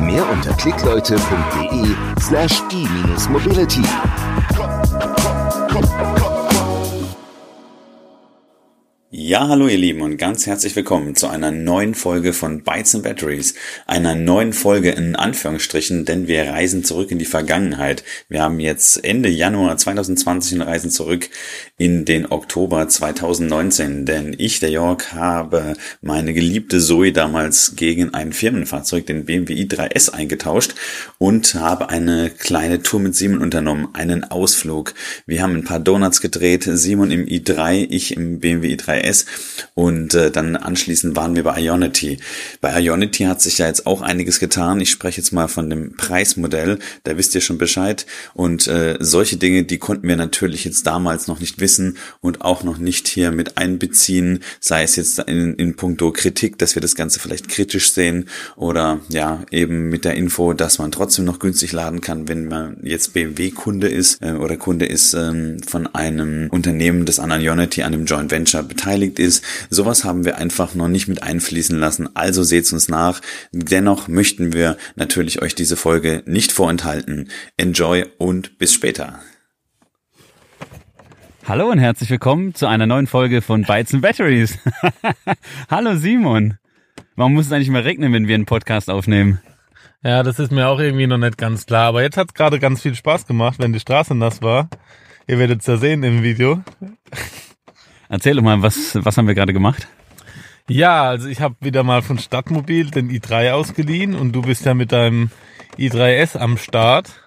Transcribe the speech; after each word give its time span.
Mehr 0.00 0.28
unter 0.30 0.52
klickleute.de 0.54 1.96
slash 2.20 2.62
e-mobility. 2.70 3.82
Ja, 9.36 9.48
hallo 9.48 9.68
ihr 9.68 9.76
Lieben 9.76 10.00
und 10.00 10.16
ganz 10.16 10.46
herzlich 10.46 10.74
willkommen 10.76 11.14
zu 11.14 11.28
einer 11.28 11.50
neuen 11.50 11.94
Folge 11.94 12.32
von 12.32 12.62
Bytes 12.62 12.94
and 12.94 13.04
Batteries. 13.04 13.54
Einer 13.86 14.14
neuen 14.14 14.54
Folge 14.54 14.92
in 14.92 15.14
Anführungsstrichen, 15.14 16.06
denn 16.06 16.26
wir 16.26 16.52
reisen 16.52 16.84
zurück 16.84 17.10
in 17.10 17.18
die 17.18 17.26
Vergangenheit. 17.26 18.02
Wir 18.30 18.42
haben 18.42 18.60
jetzt 18.60 19.04
Ende 19.04 19.28
Januar 19.28 19.76
2020 19.76 20.54
und 20.54 20.62
reisen 20.62 20.90
zurück 20.90 21.28
in 21.76 22.06
den 22.06 22.24
Oktober 22.32 22.88
2019, 22.88 24.06
denn 24.06 24.34
ich, 24.38 24.58
der 24.60 24.70
York, 24.70 25.12
habe 25.12 25.74
meine 26.00 26.32
geliebte 26.32 26.80
Zoe 26.80 27.12
damals 27.12 27.76
gegen 27.76 28.14
ein 28.14 28.32
Firmenfahrzeug, 28.32 29.04
den 29.04 29.26
BMW 29.26 29.52
i3S, 29.52 30.08
eingetauscht 30.08 30.76
und 31.18 31.56
habe 31.56 31.90
eine 31.90 32.30
kleine 32.30 32.80
Tour 32.80 33.00
mit 33.00 33.14
Simon 33.14 33.42
unternommen, 33.42 33.88
einen 33.92 34.24
Ausflug. 34.24 34.94
Wir 35.26 35.42
haben 35.42 35.56
ein 35.56 35.64
paar 35.64 35.80
Donuts 35.80 36.22
gedreht, 36.22 36.66
Simon 36.66 37.10
im 37.10 37.26
i3, 37.26 37.86
ich 37.90 38.16
im 38.16 38.40
BMW 38.40 38.74
i3S 38.76 39.25
und 39.74 40.14
äh, 40.14 40.30
dann 40.30 40.56
anschließend 40.56 41.16
waren 41.16 41.36
wir 41.36 41.44
bei 41.44 41.60
Ionity. 41.60 42.18
Bei 42.60 42.80
Ionity 42.80 43.24
hat 43.24 43.40
sich 43.40 43.58
ja 43.58 43.66
jetzt 43.66 43.86
auch 43.86 44.02
einiges 44.02 44.40
getan. 44.40 44.80
Ich 44.80 44.90
spreche 44.90 45.20
jetzt 45.20 45.32
mal 45.32 45.48
von 45.48 45.70
dem 45.70 45.96
Preismodell, 45.96 46.78
da 47.04 47.16
wisst 47.16 47.34
ihr 47.34 47.40
schon 47.40 47.58
Bescheid 47.58 48.06
und 48.34 48.66
äh, 48.66 48.96
solche 49.00 49.36
Dinge, 49.36 49.64
die 49.64 49.78
konnten 49.78 50.08
wir 50.08 50.16
natürlich 50.16 50.64
jetzt 50.64 50.86
damals 50.86 51.26
noch 51.26 51.40
nicht 51.40 51.60
wissen 51.60 51.98
und 52.20 52.42
auch 52.42 52.64
noch 52.64 52.78
nicht 52.78 53.08
hier 53.08 53.30
mit 53.30 53.58
einbeziehen, 53.58 54.40
sei 54.60 54.82
es 54.82 54.96
jetzt 54.96 55.18
in, 55.20 55.54
in 55.54 55.76
puncto 55.76 56.12
Kritik, 56.12 56.58
dass 56.58 56.74
wir 56.74 56.82
das 56.82 56.94
Ganze 56.94 57.20
vielleicht 57.20 57.48
kritisch 57.48 57.92
sehen 57.92 58.28
oder 58.56 59.00
ja, 59.08 59.42
eben 59.50 59.88
mit 59.88 60.04
der 60.04 60.14
Info, 60.14 60.52
dass 60.52 60.78
man 60.78 60.92
trotzdem 60.92 61.24
noch 61.24 61.38
günstig 61.38 61.72
laden 61.72 62.00
kann, 62.00 62.28
wenn 62.28 62.48
man 62.48 62.78
jetzt 62.82 63.12
BMW-Kunde 63.12 63.88
ist 63.88 64.22
äh, 64.22 64.32
oder 64.32 64.56
Kunde 64.56 64.86
ist 64.86 65.14
ähm, 65.14 65.60
von 65.66 65.86
einem 65.94 66.48
Unternehmen, 66.50 67.04
das 67.04 67.18
an 67.18 67.30
Ionity, 67.30 67.82
an 67.82 67.94
einem 67.94 68.06
Joint 68.06 68.30
Venture 68.30 68.62
beteiligt 68.62 69.05
beteiligt 69.06 69.18
ist. 69.18 69.44
Sowas 69.70 70.04
haben 70.04 70.24
wir 70.24 70.38
einfach 70.38 70.74
noch 70.74 70.88
nicht 70.88 71.08
mit 71.08 71.22
einfließen 71.22 71.78
lassen. 71.78 72.14
Also 72.14 72.42
seht's 72.42 72.72
uns 72.72 72.88
nach. 72.88 73.20
Dennoch 73.52 74.08
möchten 74.08 74.52
wir 74.52 74.76
natürlich 74.96 75.42
euch 75.42 75.54
diese 75.54 75.76
Folge 75.76 76.22
nicht 76.26 76.52
vorenthalten. 76.52 77.28
Enjoy 77.56 78.06
und 78.18 78.58
bis 78.58 78.72
später. 78.72 79.20
Hallo 81.46 81.70
und 81.70 81.78
herzlich 81.78 82.10
willkommen 82.10 82.54
zu 82.54 82.66
einer 82.66 82.86
neuen 82.86 83.06
Folge 83.06 83.40
von 83.40 83.62
Bytes 83.62 83.94
and 83.94 84.02
Batteries. 84.02 84.58
Hallo 85.70 85.96
Simon. 85.96 86.58
Warum 87.14 87.34
muss 87.34 87.46
es 87.46 87.52
eigentlich 87.52 87.70
mal 87.70 87.82
regnen, 87.82 88.12
wenn 88.12 88.26
wir 88.26 88.34
einen 88.34 88.46
Podcast 88.46 88.90
aufnehmen? 88.90 89.40
Ja, 90.02 90.22
das 90.22 90.38
ist 90.38 90.52
mir 90.52 90.68
auch 90.68 90.80
irgendwie 90.80 91.06
noch 91.06 91.18
nicht 91.18 91.38
ganz 91.38 91.64
klar. 91.64 91.86
Aber 91.86 92.02
jetzt 92.02 92.16
hat 92.16 92.28
es 92.28 92.34
gerade 92.34 92.58
ganz 92.58 92.82
viel 92.82 92.94
Spaß 92.94 93.26
gemacht, 93.26 93.58
wenn 93.58 93.72
die 93.72 93.80
Straße 93.80 94.14
nass 94.14 94.42
war. 94.42 94.68
Ihr 95.28 95.38
werdet 95.38 95.60
es 95.60 95.66
ja 95.66 95.76
sehen 95.76 96.02
im 96.02 96.22
Video. 96.22 96.62
Erzähl 98.08 98.36
doch 98.36 98.42
mal, 98.42 98.62
was, 98.62 98.96
was 99.04 99.16
haben 99.16 99.26
wir 99.26 99.34
gerade 99.34 99.52
gemacht? 99.52 99.88
Ja, 100.68 101.04
also 101.04 101.28
ich 101.28 101.40
habe 101.40 101.54
wieder 101.60 101.84
mal 101.84 102.02
von 102.02 102.18
Stadtmobil 102.18 102.90
den 102.90 103.10
i3 103.10 103.52
ausgeliehen 103.52 104.14
und 104.14 104.32
du 104.32 104.42
bist 104.42 104.64
ja 104.64 104.74
mit 104.74 104.92
deinem 104.92 105.30
i3S 105.78 106.36
am 106.36 106.56
Start. 106.56 107.22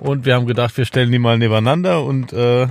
Und 0.00 0.24
wir 0.24 0.34
haben 0.34 0.46
gedacht, 0.46 0.76
wir 0.76 0.84
stellen 0.84 1.12
die 1.12 1.18
mal 1.18 1.38
nebeneinander 1.38 2.04
und 2.04 2.32
äh, 2.32 2.68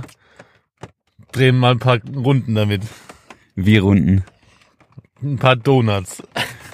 drehen 1.32 1.58
mal 1.58 1.72
ein 1.72 1.78
paar 1.78 1.98
Runden 2.14 2.54
damit. 2.54 2.82
Wie 3.54 3.78
Runden? 3.78 4.24
Ein 5.22 5.38
paar 5.38 5.56
Donuts. 5.56 6.22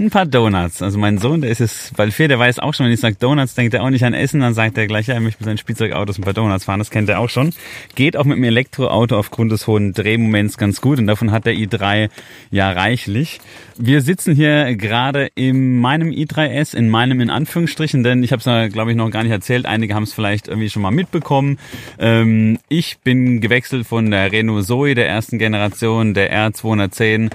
Ein 0.01 0.11
paar 0.11 0.27
Donuts. 0.27 0.83
Also 0.83 0.99
mein 0.99 1.19
Sohn, 1.19 1.41
der 1.41 1.51
ist 1.51 1.61
es, 1.61 1.93
weil 1.95 2.11
viel, 2.11 2.27
der 2.27 2.39
weiß 2.39 2.59
auch 2.59 2.75
schon, 2.75 2.87
wenn 2.87 2.93
ich 2.93 2.99
sage 2.99 3.15
Donuts, 3.15 3.55
denkt 3.55 3.75
er 3.75 3.85
auch 3.85 3.91
nicht 3.91 4.05
an 4.05 4.13
Essen, 4.13 4.41
dann 4.41 4.53
sagt 4.53 4.77
er 4.77 4.89
gleich, 4.89 5.07
ja, 5.07 5.15
er 5.15 5.21
möchte 5.21 5.41
mit 5.41 5.47
seinen 5.47 5.59
Spielzeugautos 5.59 6.19
ein 6.19 6.23
paar 6.23 6.33
Donuts 6.33 6.65
fahren, 6.65 6.81
das 6.81 6.91
kennt 6.91 7.09
er 7.09 7.21
auch 7.21 7.29
schon. 7.29 7.53
Geht 7.95 8.17
auch 8.17 8.25
mit 8.25 8.37
dem 8.37 8.43
Elektroauto 8.43 9.17
aufgrund 9.17 9.53
des 9.53 9.69
hohen 9.69 9.93
Drehmoments 9.93 10.59
ganz 10.59 10.81
gut 10.81 10.99
und 10.99 11.07
davon 11.07 11.31
hat 11.31 11.47
der 11.47 11.55
i3 11.55 12.11
ja 12.51 12.73
reichlich. 12.73 13.41
Wir 13.79 14.01
sitzen 14.01 14.35
hier 14.35 14.75
gerade 14.75 15.29
in 15.37 15.79
meinem 15.81 16.11
i3S, 16.11 16.75
in 16.77 16.89
meinem 16.89 17.21
in 17.21 17.31
Anführungsstrichen, 17.31 18.03
denn 18.03 18.25
ich 18.25 18.33
habe 18.33 18.41
es 18.45 18.73
glaube 18.73 18.91
ich 18.91 18.97
noch 18.97 19.11
gar 19.11 19.23
nicht 19.23 19.33
erzählt, 19.33 19.65
einige 19.65 19.95
haben 19.95 20.03
es 20.05 20.13
vielleicht 20.13 20.49
irgendwie 20.49 20.71
schon 20.71 20.83
mal 20.83 20.91
mitbekommen. 20.91 21.59
Ähm, 22.01 22.59
ich 22.69 22.99
bin 22.99 23.41
gewechselt 23.41 23.87
von 23.87 24.11
der 24.11 24.33
Renault 24.33 24.67
Zoe 24.67 24.97
der 24.97 25.09
ersten 25.09 25.39
Generation, 25.39 26.15
der 26.15 26.33
R210 26.51 27.31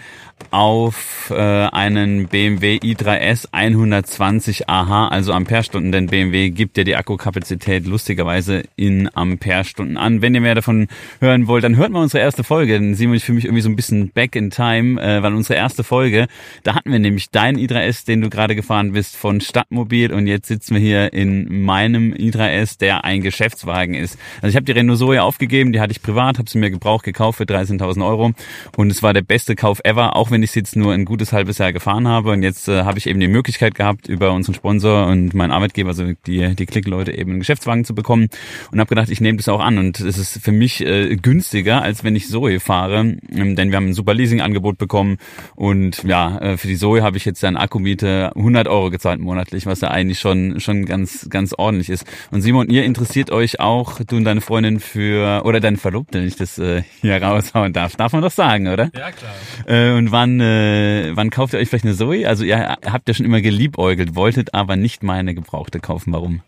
auf 0.51 1.31
äh, 1.31 1.35
einen 1.35 2.27
BMW 2.27 2.77
i3S 2.77 3.47
120 3.51 4.69
AH, 4.69 5.09
also 5.09 5.33
Amperestunden, 5.33 5.91
denn 5.91 6.07
BMW 6.07 6.49
gibt 6.49 6.77
ja 6.77 6.83
die 6.83 6.95
Akkukapazität 6.95 7.85
lustigerweise 7.85 8.63
in 8.75 9.09
Amperestunden 9.13 9.97
an. 9.97 10.21
Wenn 10.21 10.35
ihr 10.35 10.41
mehr 10.41 10.55
davon 10.55 10.87
hören 11.19 11.47
wollt, 11.47 11.63
dann 11.63 11.77
hört 11.77 11.91
mal 11.91 12.01
unsere 12.01 12.23
erste 12.23 12.43
Folge. 12.43 12.73
Denn 12.73 12.95
Simon, 12.95 13.15
ich 13.15 13.23
fühle 13.23 13.35
mich 13.35 13.45
irgendwie 13.45 13.61
so 13.61 13.69
ein 13.69 13.75
bisschen 13.75 14.09
back 14.09 14.35
in 14.35 14.49
time, 14.49 15.01
äh, 15.01 15.21
weil 15.21 15.33
unsere 15.33 15.57
erste 15.57 15.83
Folge, 15.83 16.27
da 16.63 16.75
hatten 16.75 16.91
wir 16.91 16.99
nämlich 16.99 17.29
deinen 17.29 17.57
i3S, 17.57 18.05
den 18.05 18.21
du 18.21 18.29
gerade 18.29 18.55
gefahren 18.55 18.93
bist, 18.93 19.15
von 19.15 19.41
Stadtmobil 19.41 20.11
und 20.13 20.27
jetzt 20.27 20.47
sitzen 20.47 20.75
wir 20.75 20.81
hier 20.81 21.13
in 21.13 21.63
meinem 21.63 22.13
i3S, 22.13 22.79
der 22.79 23.05
ein 23.05 23.21
Geschäftswagen 23.21 23.93
ist. 23.93 24.17
Also 24.37 24.49
ich 24.49 24.55
habe 24.55 24.65
die 24.65 24.71
Renault 24.71 24.99
Zoe 24.99 25.21
aufgegeben, 25.21 25.73
die 25.73 25.79
hatte 25.79 25.91
ich 25.91 26.01
privat, 26.01 26.37
habe 26.37 26.49
sie 26.49 26.57
mir 26.57 26.71
gebraucht 26.71 27.05
gekauft 27.05 27.37
für 27.37 27.43
13.000 27.43 28.05
Euro 28.05 28.31
und 28.75 28.91
es 28.91 29.03
war 29.03 29.13
der 29.13 29.21
beste 29.21 29.55
Kauf 29.55 29.79
ever, 29.83 30.15
auch 30.15 30.28
wenn 30.31 30.43
ich 30.43 30.51
sie 30.51 30.59
jetzt 30.59 30.75
nur 30.75 30.93
ein 30.93 31.05
gutes 31.05 31.33
halbes 31.33 31.57
Jahr 31.57 31.73
gefahren 31.73 32.07
habe. 32.07 32.31
Und 32.31 32.43
jetzt 32.43 32.67
äh, 32.67 32.83
habe 32.83 32.97
ich 32.97 33.07
eben 33.07 33.19
die 33.19 33.27
Möglichkeit 33.27 33.75
gehabt, 33.75 34.07
über 34.07 34.31
unseren 34.31 34.55
Sponsor 34.55 35.07
und 35.07 35.33
meinen 35.33 35.51
Arbeitgeber, 35.51 35.89
also 35.89 36.11
die, 36.25 36.55
die 36.55 36.65
Klick-Leute, 36.65 37.11
eben 37.11 37.31
einen 37.31 37.39
Geschäftswagen 37.39 37.85
zu 37.85 37.95
bekommen. 37.95 38.29
Und 38.71 38.79
habe 38.79 38.89
gedacht, 38.89 39.09
ich 39.09 39.21
nehme 39.21 39.37
das 39.37 39.49
auch 39.49 39.59
an. 39.59 39.77
Und 39.77 39.99
es 39.99 40.17
ist 40.17 40.41
für 40.41 40.51
mich 40.51 40.85
äh, 40.85 41.15
günstiger, 41.15 41.81
als 41.81 42.03
wenn 42.03 42.15
ich 42.15 42.27
Zoe 42.27 42.59
fahre. 42.59 43.17
Ähm, 43.31 43.55
denn 43.55 43.71
wir 43.71 43.77
haben 43.77 43.87
ein 43.87 43.93
super 43.93 44.13
Leasing-Angebot 44.13 44.77
bekommen. 44.77 45.17
Und 45.55 46.03
ja, 46.03 46.37
äh, 46.39 46.57
für 46.57 46.67
die 46.67 46.77
Zoe 46.77 47.01
habe 47.01 47.17
ich 47.17 47.25
jetzt 47.25 47.43
dann 47.43 47.57
Akkumiete 47.57 48.31
100 48.35 48.67
Euro 48.67 48.89
gezahlt 48.89 49.19
monatlich, 49.19 49.65
was 49.65 49.81
ja 49.81 49.89
eigentlich 49.89 50.19
schon, 50.19 50.59
schon 50.59 50.85
ganz, 50.85 51.27
ganz 51.29 51.53
ordentlich 51.57 51.89
ist. 51.89 52.05
Und 52.31 52.41
Simon, 52.41 52.69
ihr 52.69 52.83
interessiert 52.83 53.31
euch 53.31 53.59
auch, 53.59 53.99
du 53.99 54.17
und 54.17 54.25
deine 54.25 54.41
Freundin 54.41 54.79
für, 54.79 55.43
oder 55.45 55.59
deine 55.59 55.77
Verlobte, 55.77 56.19
wenn 56.19 56.27
ich 56.27 56.35
das 56.35 56.57
äh, 56.57 56.83
hier 57.01 57.21
raushauen 57.21 57.73
darf. 57.73 57.95
Darf 57.95 58.13
man 58.13 58.21
doch 58.21 58.31
sagen, 58.31 58.67
oder? 58.67 58.91
Ja, 58.95 59.11
klar. 59.11 59.33
Äh, 59.67 59.97
und 59.97 60.11
wann, 60.19 60.41
äh, 60.41 61.11
wann 61.15 61.29
kauft 61.29 61.53
ihr 61.53 61.59
euch 61.59 61.69
vielleicht 61.69 61.85
eine 61.85 61.95
Zoe? 61.95 62.27
Also 62.27 62.43
ihr 62.43 62.75
habt 62.85 63.07
ja 63.07 63.13
schon 63.13 63.25
immer 63.25 63.41
geliebäugelt, 63.41 64.15
wolltet 64.15 64.53
aber 64.53 64.75
nicht 64.75 65.01
meine 65.01 65.33
gebrauchte 65.33 65.79
kaufen. 65.79 66.11
Warum? 66.11 66.41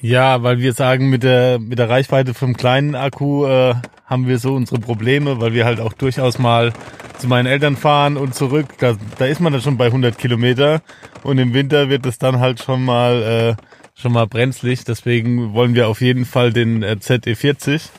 Ja, 0.00 0.42
weil 0.42 0.58
wir 0.58 0.72
sagen, 0.72 1.08
mit 1.08 1.22
der, 1.22 1.58
mit 1.60 1.78
der 1.78 1.88
Reichweite 1.88 2.34
vom 2.34 2.56
kleinen 2.56 2.94
Akku 2.94 3.46
äh, 3.46 3.74
haben 4.04 4.26
wir 4.26 4.38
so 4.38 4.54
unsere 4.54 4.80
Probleme, 4.80 5.40
weil 5.40 5.52
wir 5.52 5.64
halt 5.64 5.80
auch 5.80 5.92
durchaus 5.92 6.38
mal 6.38 6.72
zu 7.18 7.28
meinen 7.28 7.46
Eltern 7.46 7.76
fahren 7.76 8.16
und 8.16 8.34
zurück. 8.34 8.66
Da, 8.78 8.96
da 9.18 9.26
ist 9.26 9.40
man 9.40 9.52
dann 9.52 9.62
schon 9.62 9.76
bei 9.76 9.86
100 9.86 10.18
Kilometer 10.18 10.82
und 11.22 11.38
im 11.38 11.54
Winter 11.54 11.88
wird 11.88 12.04
es 12.06 12.18
dann 12.18 12.40
halt 12.40 12.60
schon 12.60 12.84
mal, 12.84 13.56
äh, 13.58 14.00
schon 14.00 14.12
mal 14.12 14.26
brenzlig. 14.26 14.84
Deswegen 14.84 15.52
wollen 15.52 15.74
wir 15.74 15.88
auf 15.88 16.00
jeden 16.00 16.24
Fall 16.24 16.52
den 16.52 16.82
äh, 16.82 16.96
ZE40. 17.00 17.90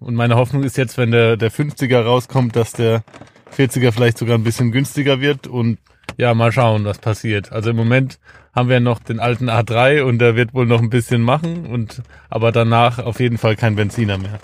Und 0.00 0.14
meine 0.14 0.36
Hoffnung 0.36 0.64
ist 0.64 0.76
jetzt, 0.76 0.98
wenn 0.98 1.10
der, 1.10 1.36
der 1.36 1.52
50er 1.52 2.00
rauskommt, 2.00 2.56
dass 2.56 2.72
der 2.72 3.02
40er 3.56 3.92
vielleicht 3.92 4.18
sogar 4.18 4.36
ein 4.36 4.44
bisschen 4.44 4.72
günstiger 4.72 5.20
wird 5.20 5.46
und 5.46 5.78
ja, 6.16 6.34
mal 6.34 6.52
schauen, 6.52 6.84
was 6.84 6.98
passiert. 6.98 7.52
Also 7.52 7.70
im 7.70 7.76
Moment 7.76 8.18
haben 8.54 8.68
wir 8.68 8.80
noch 8.80 8.98
den 8.98 9.20
alten 9.20 9.48
A3 9.48 10.02
und 10.02 10.18
der 10.18 10.36
wird 10.36 10.54
wohl 10.54 10.66
noch 10.66 10.80
ein 10.80 10.90
bisschen 10.90 11.22
machen 11.22 11.66
und 11.66 12.02
aber 12.28 12.52
danach 12.52 12.98
auf 12.98 13.20
jeden 13.20 13.38
Fall 13.38 13.56
kein 13.56 13.76
Benziner 13.76 14.18
mehr 14.18 14.40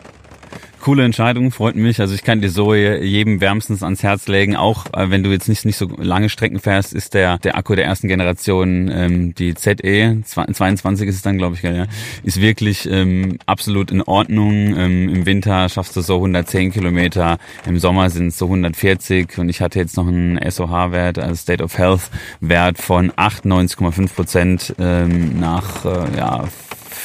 coole 0.87 1.03
Entscheidung, 1.03 1.51
freut 1.51 1.75
mich. 1.75 2.01
Also 2.01 2.15
ich 2.15 2.23
kann 2.23 2.41
dir 2.41 2.49
so 2.49 2.73
jedem 2.73 3.41
wärmstens 3.41 3.83
ans 3.83 4.05
Herz 4.05 4.29
legen. 4.29 4.55
Auch 4.55 4.87
äh, 4.93 5.11
wenn 5.11 5.25
du 5.25 5.31
jetzt 5.33 5.49
nicht, 5.49 5.65
nicht 5.65 5.77
so 5.77 5.89
lange 5.99 6.29
Strecken 6.29 6.61
fährst, 6.61 6.93
ist 6.93 7.13
der, 7.13 7.39
der 7.39 7.59
Akku 7.59 7.75
der 7.75 7.87
ersten 7.87 8.07
Generation, 8.07 8.89
ähm, 8.95 9.35
die 9.35 9.57
ZE, 9.57 10.23
22 10.23 11.09
ist 11.09 11.17
es 11.17 11.23
dann, 11.23 11.39
glaube 11.39 11.57
ich, 11.57 11.63
ja, 11.63 11.87
ist 12.23 12.41
wirklich 12.41 12.89
ähm, 12.89 13.39
absolut 13.47 13.91
in 13.91 14.01
Ordnung. 14.01 14.77
Ähm, 14.77 15.09
Im 15.09 15.27
Winter 15.27 15.69
schaffst 15.69 15.97
du 15.97 16.03
so 16.03 16.15
110 16.19 16.71
Kilometer, 16.71 17.39
im 17.67 17.81
Sommer 17.81 18.09
sind 18.09 18.29
es 18.29 18.39
so 18.39 18.45
140 18.45 19.39
und 19.39 19.49
ich 19.49 19.61
hatte 19.61 19.81
jetzt 19.81 19.97
noch 19.97 20.07
einen 20.07 20.39
SOH-Wert, 20.39 21.19
also 21.19 21.35
State 21.35 21.65
of 21.65 21.77
Health-Wert 21.77 22.79
von 22.79 23.11
98,5 23.11 24.15
Prozent 24.15 24.75
ähm, 24.79 25.41
nach 25.41 25.85
äh, 25.85 26.17
ja, 26.17 26.45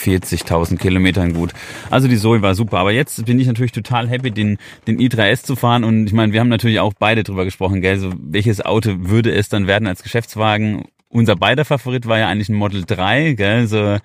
40.000 0.01 0.77
Kilometern 0.77 1.33
gut. 1.33 1.53
Also 1.89 2.07
die 2.07 2.17
Zoe 2.17 2.41
war 2.41 2.55
super. 2.55 2.79
Aber 2.79 2.91
jetzt 2.91 3.25
bin 3.25 3.39
ich 3.39 3.47
natürlich 3.47 3.71
total 3.71 4.07
happy, 4.09 4.31
den, 4.31 4.57
den 4.87 4.99
i3S 4.99 5.43
zu 5.43 5.55
fahren. 5.55 5.83
Und 5.83 6.07
ich 6.07 6.13
meine, 6.13 6.33
wir 6.33 6.39
haben 6.39 6.49
natürlich 6.49 6.79
auch 6.79 6.93
beide 6.97 7.23
drüber 7.23 7.45
gesprochen, 7.45 7.81
gell? 7.81 7.99
So, 7.99 8.11
welches 8.17 8.63
Auto 8.63 8.91
würde 8.99 9.33
es 9.33 9.49
dann 9.49 9.67
werden 9.67 9.87
als 9.87 10.03
Geschäftswagen? 10.03 10.85
unser 11.11 11.35
beider 11.35 11.65
Favorit 11.65 12.07
war 12.07 12.19
ja 12.19 12.27
eigentlich 12.27 12.49
ein 12.49 12.55
Model 12.55 12.83
3, 12.85 13.33
gell? 13.33 13.67
So, 13.67 13.97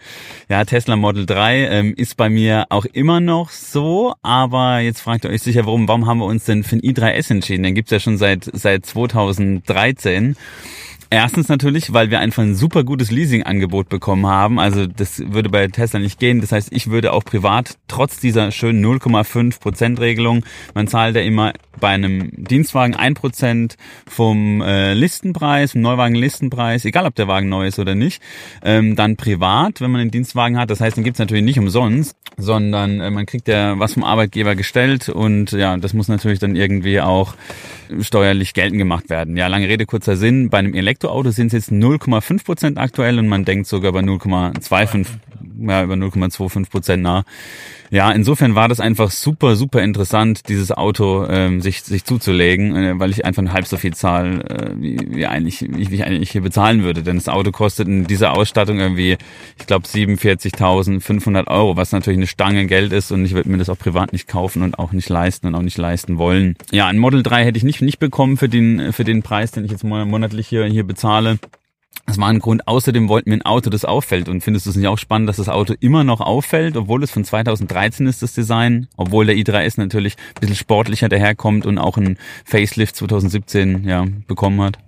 ja, 0.49 0.65
Tesla 0.65 0.97
Model 0.97 1.25
3 1.25 1.69
ähm, 1.69 1.95
ist 1.97 2.17
bei 2.17 2.29
mir 2.29 2.67
auch 2.69 2.85
immer 2.85 3.21
noch 3.21 3.51
so, 3.51 4.15
aber 4.23 4.81
jetzt 4.81 5.01
fragt 5.01 5.25
ihr 5.25 5.31
euch 5.31 5.43
sicher, 5.43 5.67
warum, 5.67 5.89
warum 5.89 6.07
haben 6.07 6.19
wir 6.19 6.27
uns 6.27 6.45
denn 6.45 6.65
für 6.65 6.77
ein 6.77 6.83
i3S 6.83 7.31
entschieden? 7.31 7.63
Den 7.63 7.75
gibt's 7.75 7.93
ja 7.93 8.01
schon 8.01 8.19
seit, 8.19 8.51
seit 8.53 8.85
2013. 8.87 10.37
Erstens 11.09 11.49
natürlich, 11.49 11.93
weil 11.93 12.11
wir 12.11 12.19
einfach 12.19 12.43
ein 12.43 12.57
super 12.57 12.83
gutes 12.83 13.11
Leasing-Angebot 13.11 13.89
bekommen 13.89 14.27
haben. 14.27 14.59
Also 14.59 14.87
das 14.87 15.23
würde 15.33 15.51
bei 15.51 15.69
Tesla 15.69 16.01
nicht 16.01 16.19
gehen. 16.19 16.41
Das 16.41 16.51
heißt, 16.51 16.73
ich 16.73 16.91
würde 16.91 17.13
auch 17.13 17.25
privat 17.25 17.77
trotz 17.87 18.19
dieser 18.19 18.51
schönen 18.51 18.85
0,5% 18.85 20.01
Regelung, 20.01 20.45
man 20.75 20.89
zahlt 20.89 21.15
ja 21.17 21.23
immer 21.23 21.53
bei 21.81 21.89
einem 21.89 22.31
Dienstwagen 22.33 22.95
ein 22.95 23.15
Prozent 23.15 23.77
vom 24.07 24.63
äh, 24.63 24.95
Listenpreis, 24.95 25.73
vom 25.73 25.83
Neuwagen-Listenpreis, 25.83 26.85
egal 26.85 27.07
ob 27.07 27.15
der 27.15 27.29
Wagen 27.29 27.49
neu 27.49 27.67
ist 27.67 27.79
oder 27.79 27.95
nicht, 27.95 28.23
ähm, 28.63 28.97
dann 28.97 29.17
privat, 29.17 29.81
wenn 29.81 29.91
man 29.91 30.01
einen 30.01 30.11
Dienstwagen 30.11 30.59
hat. 30.59 30.71
Das 30.71 30.81
heißt, 30.81 30.97
den 30.97 31.05
gibt's 31.05 31.19
natürlich 31.19 31.45
nicht 31.45 31.59
umsonst, 31.59 32.17
sondern 32.37 33.01
äh, 33.01 33.11
man 33.11 33.27
kriegt 33.27 33.49
ja 33.49 33.79
was 33.79 33.95
vom 33.95 34.05
Arbeitgeber 34.05 34.57
gestellt 34.57 35.09
und 35.09 35.53
ja, 35.53 35.77
das 35.77 35.93
muss 35.93 36.09
natürlich 36.09 36.39
dann 36.39 36.57
irgendwie 36.57 37.01
auch 37.01 37.35
steuerlich 38.01 38.55
geltend 38.55 38.79
gemacht 38.79 39.11
werden. 39.11 39.37
Ja, 39.37 39.47
lange 39.47 39.69
Rede, 39.69 39.87
kurzer 39.87 40.17
Sinn. 40.17 40.51
Bei 40.51 40.59
einem 40.59 40.75
Elektroauto 40.97 41.31
sind 41.31 41.49
es 41.49 41.53
jetzt 41.53 41.71
0,5 41.71 42.45
Prozent 42.45 42.79
aktuell 42.79 43.19
und 43.19 43.29
man 43.29 43.45
denkt 43.45 43.67
sogar 43.67 43.93
bei 43.93 44.01
0,25 44.01 45.07
ja, 45.61 45.83
über 45.83 45.95
0,25 45.95 46.71
Prozent 46.71 47.03
nah. 47.03 47.25
Ja, 47.91 48.11
insofern 48.11 48.55
war 48.55 48.69
das 48.69 48.81
einfach 48.81 49.11
super, 49.11 49.57
super 49.57 49.83
interessant, 49.83 50.49
dieses 50.49 50.73
Auto 50.73 51.27
ähm, 51.29 51.61
sich, 51.61 51.83
sich 51.83 52.05
zuzulegen, 52.05 52.77
äh, 52.77 52.99
weil 52.99 53.11
ich 53.11 53.25
einfach 53.25 53.45
halb 53.53 53.67
so 53.67 53.77
viel 53.77 53.95
zahle, 53.95 54.43
äh, 54.49 54.73
wie, 54.77 54.99
wie, 55.09 55.27
eigentlich, 55.27 55.65
wie 55.69 55.95
ich 55.95 56.05
eigentlich 56.05 56.31
hier 56.31 56.43
bezahlen 56.43 56.83
würde. 56.83 57.03
Denn 57.03 57.17
das 57.17 57.29
Auto 57.29 57.53
kostet 57.53 57.89
in 57.89 58.05
dieser 58.05 58.37
Ausstattung 58.37 58.79
irgendwie, 58.79 59.17
ich 59.59 59.67
glaube, 59.67 59.87
47.500 59.87 61.49
Euro, 61.49 61.77
was 61.77 61.93
natürlich 61.93 62.19
eine 62.19 62.27
Stange 62.27 62.67
Geld 62.67 62.93
ist 62.93 63.13
und 63.13 63.25
ich 63.25 63.35
würde 63.35 63.51
mir 63.51 63.59
das 63.59 63.69
auch 63.69 63.79
privat 63.79 64.13
nicht 64.13 64.29
kaufen 64.29 64.63
und 64.63 64.79
auch 64.79 64.93
nicht 64.93 65.09
leisten 65.09 65.47
und 65.47 65.55
auch 65.55 65.63
nicht 65.63 65.79
leisten 65.79 66.19
wollen. 66.19 66.57
Ja, 66.71 66.87
ein 66.87 66.99
Model 66.99 67.23
3 67.23 67.45
hätte 67.45 67.59
ich 67.59 67.65
nicht, 67.65 67.83
nicht 67.83 67.99
bekommen 67.99 68.37
für 68.37 68.49
den, 68.49 68.93
für 68.93 69.05
den 69.05 69.23
Preis, 69.23 69.51
den 69.51 69.65
ich 69.65 69.71
jetzt 69.71 69.85
monatlich 69.85 70.49
hier, 70.49 70.65
hier 70.65 70.85
bezahle. 70.85 71.39
Das 72.05 72.19
war 72.19 72.29
ein 72.29 72.39
Grund. 72.39 72.69
Außerdem 72.69 73.09
wollten 73.09 73.31
wir 73.31 73.39
ein 73.39 73.43
Auto, 73.43 73.71
das 73.71 73.85
auffällt. 73.85 74.29
Und 74.29 74.43
findest 74.43 74.67
du 74.67 74.71
es 74.71 74.77
nicht 74.77 74.87
auch 74.87 74.99
spannend, 74.99 75.29
dass 75.29 75.37
das 75.37 75.49
Auto 75.49 75.75
immer 75.81 76.05
noch 76.05 76.21
auffällt, 76.21 76.77
obwohl 76.77 77.03
es 77.03 77.11
von 77.11 77.25
2013 77.25 78.07
ist, 78.07 78.23
das 78.23 78.33
Design, 78.33 78.87
obwohl 78.97 79.27
der 79.27 79.37
i3S 79.37 79.79
natürlich 79.79 80.17
ein 80.17 80.41
bisschen 80.41 80.57
sportlicher 80.57 81.09
daherkommt 81.09 81.67
und 81.67 81.79
auch 81.79 81.97
ein 81.97 82.19
Facelift 82.45 82.97
2017 82.97 83.89
ja, 83.89 84.07
bekommen 84.27 84.61
hat? 84.61 84.79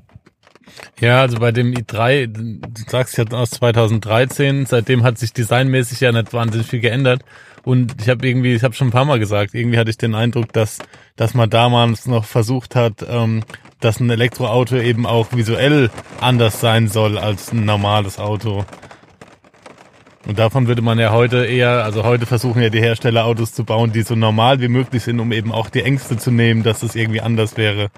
Ja, 1.01 1.21
also 1.21 1.39
bei 1.39 1.53
dem 1.53 1.73
i3, 1.73 2.27
du 2.27 2.61
sagst 2.89 3.17
ja 3.19 3.25
aus 3.31 3.51
2013, 3.51 4.67
seitdem 4.67 5.05
hat 5.05 5.19
sich 5.19 5.33
designmäßig 5.33 6.01
ja 6.01 6.13
nicht 6.13 6.33
wahnsinnig 6.33 6.67
viel 6.67 6.81
geändert. 6.81 7.23
Und 7.65 8.01
ich 8.01 8.09
habe 8.09 8.27
irgendwie, 8.27 8.55
ich 8.55 8.63
habe 8.63 8.75
schon 8.75 8.89
ein 8.89 8.93
paar 8.93 9.05
Mal 9.05 9.19
gesagt, 9.19 9.55
irgendwie 9.55 9.79
hatte 9.79 9.91
ich 9.91 9.99
den 9.99 10.15
Eindruck, 10.15 10.53
dass, 10.53 10.79
dass 11.17 11.35
man 11.35 11.51
damals 11.51 12.07
noch 12.07 12.25
versucht 12.25 12.75
hat, 12.75 13.05
ähm, 13.09 13.43
dass 13.81 14.01
ein 14.01 14.11
Elektroauto 14.11 14.77
eben 14.77 15.07
auch 15.07 15.29
visuell 15.33 15.91
anders 16.21 16.61
sein 16.61 16.89
soll 16.89 17.19
als 17.19 17.53
ein 17.53 17.65
normales 17.65 18.19
Auto. 18.19 18.65
Und 20.27 20.39
davon 20.39 20.67
würde 20.67 20.83
man 20.83 20.99
ja 20.99 21.13
heute 21.13 21.47
eher, 21.47 21.85
also 21.85 22.05
heute 22.05 22.27
versuchen 22.27 22.61
ja 22.61 22.69
die 22.69 22.81
Hersteller 22.81 23.25
Autos 23.25 23.55
zu 23.55 23.65
bauen, 23.65 23.93
die 23.93 24.03
so 24.03 24.15
normal 24.15 24.61
wie 24.61 24.69
möglich 24.69 25.03
sind, 25.03 25.21
um 25.21 25.33
eben 25.33 25.53
auch 25.53 25.71
die 25.71 25.83
Ängste 25.83 26.19
zu 26.19 26.31
nehmen, 26.31 26.63
dass 26.63 26.83
es 26.83 26.97
irgendwie 26.97 27.21
anders 27.21 27.57
wäre. 27.57 27.89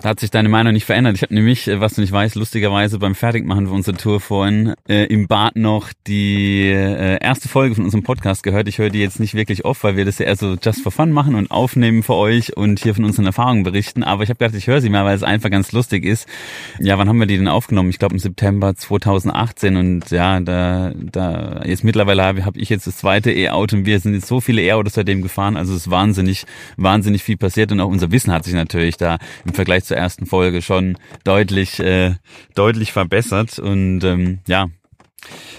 Da 0.00 0.10
hat 0.10 0.20
sich 0.20 0.30
deine 0.30 0.48
Meinung 0.48 0.74
nicht 0.74 0.84
verändert. 0.84 1.16
Ich 1.16 1.22
habe 1.22 1.34
nämlich, 1.34 1.66
äh, 1.66 1.80
was 1.80 1.94
du 1.94 2.00
nicht 2.00 2.12
weißt, 2.12 2.36
lustigerweise 2.36 3.00
beim 3.00 3.16
Fertigmachen 3.16 3.66
für 3.66 3.72
unsere 3.72 3.96
Tour 3.96 4.20
vorhin 4.20 4.74
äh, 4.88 5.06
im 5.06 5.26
Bad 5.26 5.56
noch 5.56 5.88
die 6.06 6.68
äh, 6.68 7.18
erste 7.20 7.48
Folge 7.48 7.74
von 7.74 7.82
unserem 7.82 8.04
Podcast 8.04 8.44
gehört. 8.44 8.68
Ich 8.68 8.78
höre 8.78 8.90
die 8.90 9.00
jetzt 9.00 9.18
nicht 9.18 9.34
wirklich 9.34 9.64
oft, 9.64 9.82
weil 9.82 9.96
wir 9.96 10.04
das 10.04 10.20
ja 10.20 10.26
eher 10.26 10.36
so 10.36 10.54
just 10.54 10.82
for 10.82 10.92
fun 10.92 11.10
machen 11.10 11.34
und 11.34 11.50
aufnehmen 11.50 12.04
für 12.04 12.14
euch 12.14 12.56
und 12.56 12.78
hier 12.78 12.94
von 12.94 13.04
unseren 13.04 13.26
Erfahrungen 13.26 13.64
berichten. 13.64 14.04
Aber 14.04 14.22
ich 14.22 14.28
habe 14.28 14.38
gedacht, 14.38 14.56
ich 14.56 14.68
höre 14.68 14.80
sie 14.80 14.88
mal, 14.88 15.04
weil 15.04 15.16
es 15.16 15.24
einfach 15.24 15.50
ganz 15.50 15.72
lustig 15.72 16.04
ist. 16.04 16.28
Ja, 16.78 16.96
wann 16.96 17.08
haben 17.08 17.18
wir 17.18 17.26
die 17.26 17.36
denn 17.36 17.48
aufgenommen? 17.48 17.90
Ich 17.90 17.98
glaube 17.98 18.14
im 18.14 18.20
September 18.20 18.76
2018 18.76 19.76
und 19.76 20.10
ja, 20.12 20.38
da, 20.38 20.92
da 20.94 21.62
jetzt 21.64 21.82
mittlerweile 21.82 22.22
habe 22.22 22.44
hab 22.44 22.56
ich 22.56 22.68
jetzt 22.68 22.86
das 22.86 22.98
zweite 22.98 23.32
E-Auto 23.32 23.74
und 23.74 23.84
wir 23.84 23.98
sind 23.98 24.14
jetzt 24.14 24.28
so 24.28 24.40
viele 24.40 24.62
E-Autos 24.62 24.94
seitdem 24.94 25.22
gefahren. 25.22 25.56
Also 25.56 25.72
es 25.74 25.86
ist 25.86 25.90
wahnsinnig, 25.90 26.44
wahnsinnig 26.76 27.24
viel 27.24 27.36
passiert 27.36 27.72
und 27.72 27.80
auch 27.80 27.88
unser 27.88 28.12
Wissen 28.12 28.32
hat 28.32 28.44
sich 28.44 28.54
natürlich 28.54 28.96
da 28.96 29.18
im 29.44 29.54
Vergleich 29.54 29.87
zur 29.88 29.96
ersten 29.96 30.26
Folge 30.26 30.62
schon 30.62 30.96
deutlich, 31.24 31.80
äh, 31.80 32.14
deutlich 32.54 32.92
verbessert. 32.92 33.58
Und 33.58 34.04
ähm, 34.04 34.40
ja, 34.46 34.66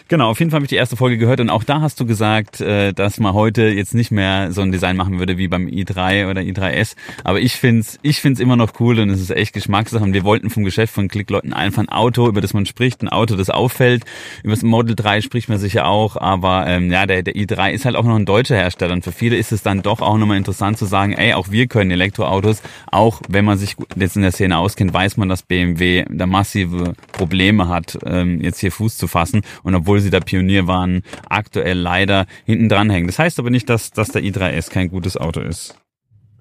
Genau, 0.09 0.31
auf 0.31 0.39
jeden 0.39 0.49
Fall 0.49 0.57
habe 0.57 0.65
ich 0.65 0.69
die 0.69 0.75
erste 0.75 0.95
Folge 0.95 1.19
gehört 1.19 1.39
und 1.39 1.51
auch 1.51 1.63
da 1.63 1.81
hast 1.81 1.99
du 1.99 2.05
gesagt, 2.07 2.61
äh, 2.61 2.93
dass 2.93 3.19
man 3.19 3.33
heute 3.33 3.67
jetzt 3.67 3.93
nicht 3.93 4.09
mehr 4.09 4.51
so 4.51 4.61
ein 4.61 4.71
Design 4.71 4.97
machen 4.97 5.19
würde 5.19 5.37
wie 5.37 5.47
beim 5.47 5.67
i3 5.67 6.27
oder 6.27 6.41
i3S. 6.41 6.95
Aber 7.23 7.39
ich 7.39 7.53
find's, 7.53 7.99
ich 8.01 8.19
find's 8.19 8.39
immer 8.39 8.55
noch 8.55 8.79
cool 8.79 8.99
und 8.99 9.11
es 9.11 9.21
ist 9.21 9.29
echt 9.29 9.53
Geschmackssache. 9.53 10.03
Und 10.03 10.13
wir 10.13 10.23
wollten 10.23 10.49
vom 10.49 10.63
Geschäft 10.63 10.95
von 10.95 11.09
Klickleuten 11.09 11.53
einfach 11.53 11.83
ein 11.83 11.89
Auto, 11.89 12.27
über 12.27 12.41
das 12.41 12.55
man 12.55 12.65
spricht, 12.65 13.03
ein 13.03 13.09
Auto, 13.09 13.35
das 13.35 13.51
auffällt. 13.51 14.03
Über 14.41 14.53
das 14.53 14.63
Model 14.63 14.95
3 14.95 15.21
spricht 15.21 15.47
man 15.47 15.59
sicher 15.59 15.85
auch, 15.85 16.17
aber 16.17 16.65
ähm, 16.65 16.91
ja, 16.91 17.05
der, 17.05 17.21
der 17.21 17.35
i3 17.35 17.69
ist 17.71 17.85
halt 17.85 17.95
auch 17.95 18.05
noch 18.05 18.15
ein 18.15 18.25
deutscher 18.25 18.55
Hersteller 18.55 18.93
und 18.93 19.03
für 19.03 19.11
viele 19.11 19.37
ist 19.37 19.51
es 19.51 19.61
dann 19.61 19.83
doch 19.83 20.01
auch 20.01 20.17
nochmal 20.17 20.37
interessant 20.37 20.79
zu 20.79 20.85
sagen, 20.85 21.13
ey, 21.13 21.33
auch 21.33 21.51
wir 21.51 21.67
können 21.67 21.91
Elektroautos, 21.91 22.63
auch 22.91 23.21
wenn 23.29 23.45
man 23.45 23.59
sich 23.59 23.75
jetzt 23.95 24.15
in 24.15 24.23
der 24.23 24.31
Szene 24.31 24.57
auskennt, 24.57 24.91
weiß 24.91 25.17
man, 25.17 25.29
dass 25.29 25.43
BMW 25.43 26.05
da 26.09 26.25
massive 26.25 26.93
Probleme 27.11 27.67
hat, 27.67 27.99
ähm, 28.05 28.41
jetzt 28.41 28.59
hier 28.59 28.71
Fuß 28.71 28.97
zu 28.97 29.07
fassen. 29.07 29.43
Und 29.63 29.75
obwohl 29.75 29.99
sie 29.99 30.09
der 30.09 30.21
Pionier 30.21 30.67
waren, 30.67 31.03
aktuell 31.29 31.77
leider 31.77 32.25
hinten 32.45 32.69
dran 32.69 32.89
hängen. 32.89 33.07
Das 33.07 33.19
heißt 33.19 33.39
aber 33.39 33.49
nicht, 33.49 33.69
dass, 33.69 33.91
dass 33.91 34.09
der 34.09 34.23
i3S 34.23 34.69
kein 34.69 34.89
gutes 34.89 35.17
Auto 35.17 35.41
ist. 35.41 35.75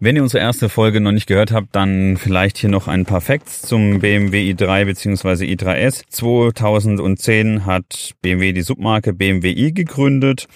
Wenn 0.01 0.15
ihr 0.15 0.23
unsere 0.23 0.45
erste 0.45 0.69
Folge 0.69 1.01
noch 1.01 1.11
nicht 1.11 1.27
gehört 1.27 1.51
habt, 1.51 1.75
dann 1.75 2.17
vielleicht 2.17 2.57
hier 2.57 2.71
noch 2.71 2.87
ein 2.87 3.05
paar 3.05 3.21
Facts 3.21 3.63
zum 3.63 3.99
BMW 3.99 4.53
i3 4.53 4.85
bzw. 4.85 5.45
i3S. 5.53 6.03
2010 6.09 7.67
hat 7.67 8.13
BMW 8.23 8.53
die 8.53 8.63
Submarke 8.63 9.13
BMW 9.13 9.51
i 9.51 9.73
gegründet 9.73 10.47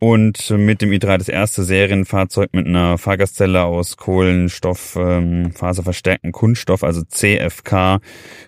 und 0.00 0.50
mit 0.50 0.80
dem 0.80 0.90
i3 0.90 1.18
das 1.18 1.28
erste 1.28 1.64
Serienfahrzeug 1.64 2.50
mit 2.52 2.66
einer 2.66 2.98
Fahrgastzelle 2.98 3.64
aus 3.64 3.96
Kohlenstoff, 3.96 4.96
ähm, 4.96 5.50
faserverstärkten 5.52 6.30
Kunststoff, 6.30 6.84
also 6.84 7.02
CFK, 7.02 8.00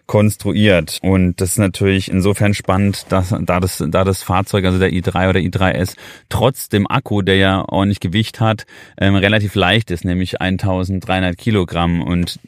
konstruiert. 0.07 0.99
Und 1.03 1.41
das 1.41 1.51
ist 1.51 1.59
natürlich 1.59 2.11
insofern 2.11 2.55
spannend, 2.55 3.07
dass 3.09 3.35
da 3.41 3.59
das, 3.59 3.83
da 3.89 4.05
das 4.05 4.23
Fahrzeug, 4.23 4.65
also 4.65 4.79
der 4.79 4.91
i3 4.91 5.29
oder 5.29 5.41
i3S, 5.41 5.97
trotz 6.29 6.69
dem 6.69 6.89
Akku, 6.89 7.23
der 7.23 7.37
ja 7.37 7.65
ordentlich 7.69 8.01
Gewicht 8.01 8.39
hat, 8.39 8.65
ähm, 8.97 9.17
relativ 9.17 9.57
leicht 9.57 9.91
ist, 9.91 10.05
nämlich 10.05 10.41
1300 10.41 11.37
Kilogramm 11.37 12.03
und 12.03 12.39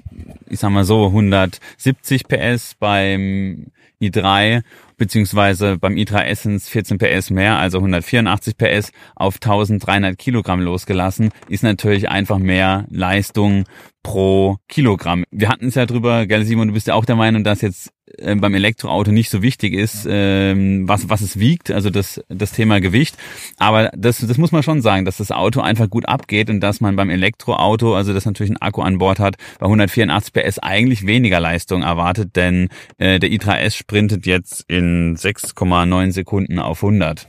ich 0.49 0.61
sag 0.61 0.71
mal 0.71 0.85
so 0.85 1.07
170 1.07 2.29
PS 2.29 2.77
beim 2.79 3.67
i3 4.01 4.63
beziehungsweise 5.03 5.79
beim 5.79 5.95
i3 5.95 6.27
Essence 6.27 6.69
14 6.69 6.97
PS 6.97 7.31
mehr, 7.31 7.59
also 7.59 7.79
184 7.79 8.57
PS 8.57 8.93
auf 9.17 9.35
1300 9.35 10.17
Kilogramm 10.17 10.61
losgelassen, 10.61 11.33
ist 11.49 11.65
natürlich 11.65 12.09
einfach 12.09 12.39
mehr 12.39 12.87
Leistung 12.89 13.65
pro 14.03 14.57
Kilogramm. 14.69 15.25
Wir 15.31 15.49
hatten 15.49 15.69
es 15.69 15.75
ja 15.75 15.87
drüber, 15.87 16.27
gell 16.27 16.45
Simon, 16.45 16.69
du 16.69 16.75
bist 16.75 16.87
ja 16.87 16.95
auch 16.95 17.05
der 17.05 17.17
Meinung, 17.17 17.45
dass 17.45 17.61
jetzt 17.61 17.93
äh, 18.19 18.35
beim 18.35 18.55
Elektroauto 18.55 19.13
nicht 19.13 19.31
so 19.31 19.43
wichtig 19.43 19.75
ist, 19.75 20.07
ähm, 20.09 20.89
was, 20.89 21.09
was 21.09 21.21
es 21.21 21.39
wiegt, 21.39 21.71
also 21.71 21.91
das, 21.91 22.21
das 22.29 22.53
Thema 22.53 22.81
Gewicht. 22.81 23.17
Aber 23.59 23.91
das, 23.97 24.19
das 24.19 24.39
muss 24.39 24.53
man 24.53 24.63
schon 24.63 24.83
sagen, 24.83 25.05
dass 25.05 25.19
das 25.19 25.31
Auto 25.31 25.61
einfach 25.61 25.89
gut 25.89 26.09
abgeht 26.09 26.51
und 26.51 26.61
dass 26.61 26.81
man 26.81 26.97
beim 26.97 27.11
Elektroauto, 27.11 27.95
also 27.95 28.13
das 28.13 28.27
natürlich 28.27 28.51
einen 28.51 28.63
Akku 28.63 28.83
an 28.83 28.99
Bord 28.99 29.19
hat, 29.19 29.37
bei 29.59 29.67
184 29.67 30.33
PS 30.33 30.59
eigentlich 30.59 31.07
weniger 31.07 31.41
Leistung 31.41 31.83
erwartet, 31.83 32.35
denn 32.37 32.69
äh, 32.99 33.19
der 33.19 33.31
i3S 33.31 33.77
sprintet 33.77 34.27
jetzt 34.27 34.65
in 34.69 35.17
6,9 35.17 36.11
Sekunden 36.11 36.59
auf 36.59 36.83
100. 36.83 37.29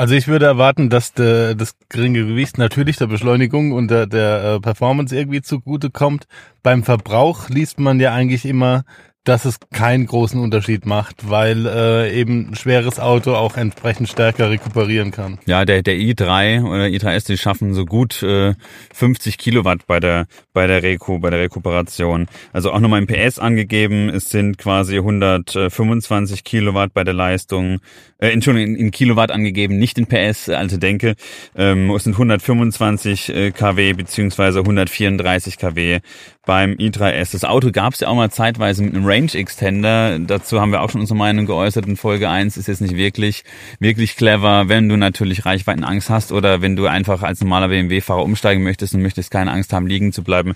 Also 0.00 0.14
ich 0.14 0.28
würde 0.28 0.46
erwarten, 0.46 0.88
dass 0.88 1.12
de, 1.12 1.54
das 1.54 1.74
geringe 1.90 2.24
Gewicht 2.24 2.56
natürlich 2.56 2.96
der 2.96 3.06
Beschleunigung 3.06 3.72
und 3.72 3.90
der, 3.90 4.06
der 4.06 4.54
äh, 4.54 4.58
Performance 4.58 5.14
irgendwie 5.14 5.42
zugute 5.42 5.90
kommt. 5.90 6.26
Beim 6.62 6.84
Verbrauch 6.84 7.50
liest 7.50 7.78
man 7.78 8.00
ja 8.00 8.14
eigentlich 8.14 8.46
immer, 8.46 8.84
dass 9.24 9.44
es 9.44 9.58
keinen 9.72 10.06
großen 10.06 10.40
Unterschied 10.40 10.86
macht, 10.86 11.28
weil 11.28 11.66
äh, 11.66 12.18
eben 12.18 12.50
ein 12.50 12.54
schweres 12.54 12.98
Auto 12.98 13.34
auch 13.34 13.56
entsprechend 13.56 14.08
stärker 14.08 14.50
rekuperieren 14.50 15.10
kann. 15.10 15.38
Ja, 15.46 15.64
der, 15.64 15.82
der 15.82 15.94
i3 15.94 16.64
oder 16.64 16.84
i3S, 16.84 17.26
die 17.26 17.36
schaffen 17.36 17.74
so 17.74 17.84
gut 17.84 18.22
äh, 18.22 18.54
50 18.94 19.36
Kilowatt 19.36 19.86
bei 19.86 20.00
der 20.00 20.26
bei 20.52 20.66
der 20.66 20.82
Reku, 20.82 21.18
bei 21.18 21.30
der 21.30 21.40
Rekuperation. 21.40 22.26
Also 22.52 22.72
auch 22.72 22.80
nochmal 22.80 23.00
im 23.00 23.06
PS 23.06 23.38
angegeben, 23.38 24.08
es 24.08 24.30
sind 24.30 24.58
quasi 24.58 24.96
125 24.96 26.42
Kilowatt 26.42 26.92
bei 26.94 27.04
der 27.04 27.14
Leistung, 27.14 27.80
äh, 28.18 28.30
Entschuldigung, 28.30 28.74
in, 28.74 28.86
in 28.86 28.90
Kilowatt 28.90 29.30
angegeben, 29.30 29.78
nicht 29.78 29.98
in 29.98 30.06
PS, 30.06 30.48
alte 30.48 30.78
Denke. 30.78 31.14
Ähm, 31.54 31.90
es 31.90 32.04
sind 32.04 32.14
125 32.14 33.28
äh, 33.28 33.50
kW 33.52 33.92
beziehungsweise 33.92 34.60
134 34.60 35.58
kW 35.58 36.00
beim 36.46 36.72
i3S. 36.72 37.32
Das 37.32 37.44
Auto 37.44 37.70
gab 37.70 37.94
es 37.94 38.00
ja 38.00 38.08
auch 38.08 38.14
mal 38.14 38.30
zeitweise 38.30 38.82
mit 38.82 38.94
einem 38.94 39.06
Range 39.10 39.34
Extender. 39.34 40.20
Dazu 40.20 40.60
haben 40.60 40.70
wir 40.70 40.82
auch 40.82 40.90
schon 40.90 41.00
unsere 41.00 41.18
Meinung 41.18 41.44
geäußert 41.44 41.84
in 41.84 41.96
Folge 41.96 42.28
1. 42.28 42.56
Ist 42.56 42.68
jetzt 42.68 42.80
nicht 42.80 42.96
wirklich, 42.96 43.42
wirklich 43.80 44.14
clever, 44.14 44.68
wenn 44.68 44.88
du 44.88 44.96
natürlich 44.96 45.44
Reichweitenangst 45.44 46.10
hast 46.10 46.30
oder 46.30 46.62
wenn 46.62 46.76
du 46.76 46.86
einfach 46.86 47.24
als 47.24 47.40
normaler 47.40 47.66
BMW-Fahrer 47.68 48.22
umsteigen 48.22 48.62
möchtest 48.62 48.94
und 48.94 49.02
möchtest 49.02 49.32
keine 49.32 49.50
Angst 49.50 49.72
haben, 49.72 49.88
liegen 49.88 50.12
zu 50.12 50.22
bleiben, 50.22 50.54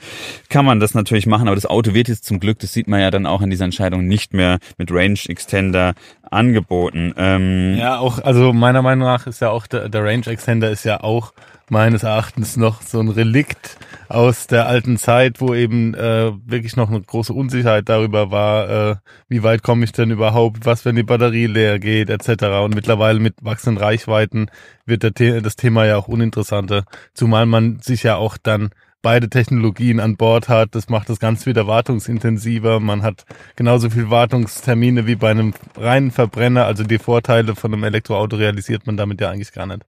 kann 0.50 0.64
man 0.64 0.78
das 0.78 0.94
natürlich 0.94 1.26
machen. 1.26 1.48
Aber 1.48 1.56
das 1.56 1.66
Auto 1.66 1.94
wird 1.94 2.06
jetzt 2.06 2.26
zum 2.26 2.38
Glück, 2.38 2.60
das 2.60 2.72
sieht 2.72 2.86
man 2.86 3.00
ja 3.00 3.10
dann 3.10 3.26
auch 3.26 3.42
in 3.42 3.50
dieser 3.50 3.64
Entscheidung, 3.64 4.06
nicht 4.06 4.34
mehr 4.34 4.58
mit 4.78 4.92
Range 4.92 5.18
Extender 5.26 5.94
angeboten. 6.34 7.14
Ähm 7.16 7.76
ja, 7.76 7.98
auch, 7.98 8.18
also 8.18 8.52
meiner 8.52 8.82
Meinung 8.82 9.06
nach 9.06 9.26
ist 9.26 9.40
ja 9.40 9.50
auch 9.50 9.66
der, 9.66 9.88
der 9.88 10.04
Range 10.04 10.26
Extender 10.26 10.70
ist 10.70 10.84
ja 10.84 11.00
auch 11.00 11.32
meines 11.70 12.02
Erachtens 12.02 12.56
noch 12.56 12.82
so 12.82 13.00
ein 13.00 13.08
Relikt 13.08 13.78
aus 14.08 14.46
der 14.46 14.66
alten 14.66 14.96
Zeit, 14.98 15.40
wo 15.40 15.54
eben 15.54 15.94
äh, 15.94 16.32
wirklich 16.44 16.76
noch 16.76 16.90
eine 16.90 17.00
große 17.00 17.32
Unsicherheit 17.32 17.88
darüber 17.88 18.30
war, 18.30 18.90
äh, 18.90 18.96
wie 19.28 19.42
weit 19.42 19.62
komme 19.62 19.84
ich 19.84 19.92
denn 19.92 20.10
überhaupt, 20.10 20.66
was 20.66 20.84
wenn 20.84 20.96
die 20.96 21.02
Batterie 21.02 21.46
leer 21.46 21.78
geht, 21.78 22.10
etc. 22.10 22.44
Und 22.64 22.74
mittlerweile 22.74 23.18
mit 23.18 23.36
wachsenden 23.40 23.82
Reichweiten 23.82 24.50
wird 24.84 25.18
der, 25.18 25.40
das 25.40 25.56
Thema 25.56 25.86
ja 25.86 25.96
auch 25.96 26.08
uninteressanter, 26.08 26.84
zumal 27.14 27.46
man 27.46 27.80
sich 27.80 28.02
ja 28.02 28.16
auch 28.16 28.36
dann 28.36 28.70
beide 29.04 29.28
Technologien 29.28 30.00
an 30.00 30.16
Bord 30.16 30.48
hat. 30.48 30.74
Das 30.74 30.88
macht 30.88 31.08
das 31.10 31.20
Ganze 31.20 31.46
wieder 31.46 31.68
wartungsintensiver. 31.68 32.80
Man 32.80 33.02
hat 33.02 33.26
genauso 33.54 33.90
viel 33.90 34.10
Wartungstermine 34.10 35.06
wie 35.06 35.14
bei 35.14 35.30
einem 35.30 35.54
reinen 35.76 36.10
Verbrenner. 36.10 36.64
Also 36.64 36.82
die 36.82 36.98
Vorteile 36.98 37.54
von 37.54 37.72
einem 37.72 37.84
Elektroauto 37.84 38.36
realisiert 38.36 38.86
man 38.86 38.96
damit 38.96 39.20
ja 39.20 39.30
eigentlich 39.30 39.52
gar 39.52 39.66
nicht. 39.66 39.82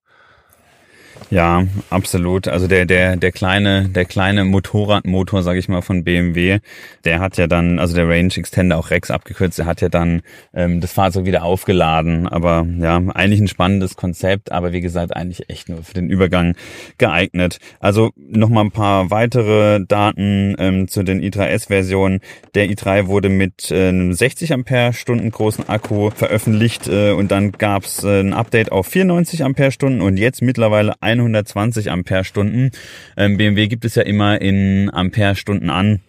Ja, 1.30 1.64
absolut. 1.90 2.46
Also 2.46 2.68
der 2.68 2.87
der 2.87 3.16
der 3.16 3.32
kleine 3.32 3.88
der 3.88 4.04
kleine 4.04 4.44
Motorradmotor, 4.44 5.42
sage 5.42 5.58
ich 5.58 5.68
mal, 5.68 5.82
von 5.82 6.04
BMW, 6.04 6.61
der 7.04 7.20
hat 7.20 7.37
ja 7.37 7.46
dann, 7.46 7.78
also 7.78 7.94
der 7.94 8.08
Range 8.08 8.32
Extender, 8.37 8.78
auch 8.78 8.90
Rex 8.90 9.11
abgekürzt, 9.11 9.58
der 9.58 9.66
hat 9.66 9.80
ja 9.80 9.88
dann 9.88 10.23
ähm, 10.54 10.80
das 10.80 10.92
Fahrzeug 10.92 11.25
wieder 11.25 11.42
aufgeladen. 11.42 12.28
Aber 12.28 12.66
ja, 12.78 13.02
eigentlich 13.14 13.40
ein 13.40 13.49
spannendes 13.49 13.96
Konzept, 13.96 14.52
aber 14.52 14.73
wie 14.73 14.80
gesagt, 14.80 15.16
eigentlich 15.16 15.49
echt 15.50 15.68
nur 15.68 15.82
für 15.82 15.94
den 15.94 16.08
Übergang 16.08 16.54
geeignet. 16.99 17.58
Also 17.80 18.11
nochmal 18.16 18.64
ein 18.64 18.70
paar 18.70 19.11
weitere 19.11 19.85
Daten 19.85 20.54
ähm, 20.58 20.88
zu 20.88 21.02
den 21.02 21.20
i3S-Versionen. 21.20 22.20
Der 22.54 22.68
i3 22.68 23.08
wurde 23.08 23.28
mit 23.28 23.70
äh, 23.70 23.88
einem 23.88 24.12
60 24.12 24.52
Ampere-Stunden 24.52 25.30
großen 25.30 25.68
Akku 25.68 26.11
veröffentlicht 26.11 26.88
äh, 26.88 27.11
und 27.11 27.30
dann 27.30 27.52
gab's 27.52 28.04
äh, 28.04 28.20
ein 28.20 28.32
Update 28.32 28.70
auf 28.70 28.87
94 28.87 29.44
Ampere-Stunden 29.44 30.00
und 30.00 30.16
jetzt 30.16 30.42
mittlerweile 30.42 30.94
120 31.06 31.90
Ampere-Stunden. 31.90 32.70
Ähm, 33.16 33.36
BMW 33.36 33.68
gibt 33.68 33.84
es 33.84 33.94
ja 33.94 34.02
immer 34.02 34.40
in 34.40 34.90
Ampere-Stunden 34.92 35.70
an. 35.70 36.00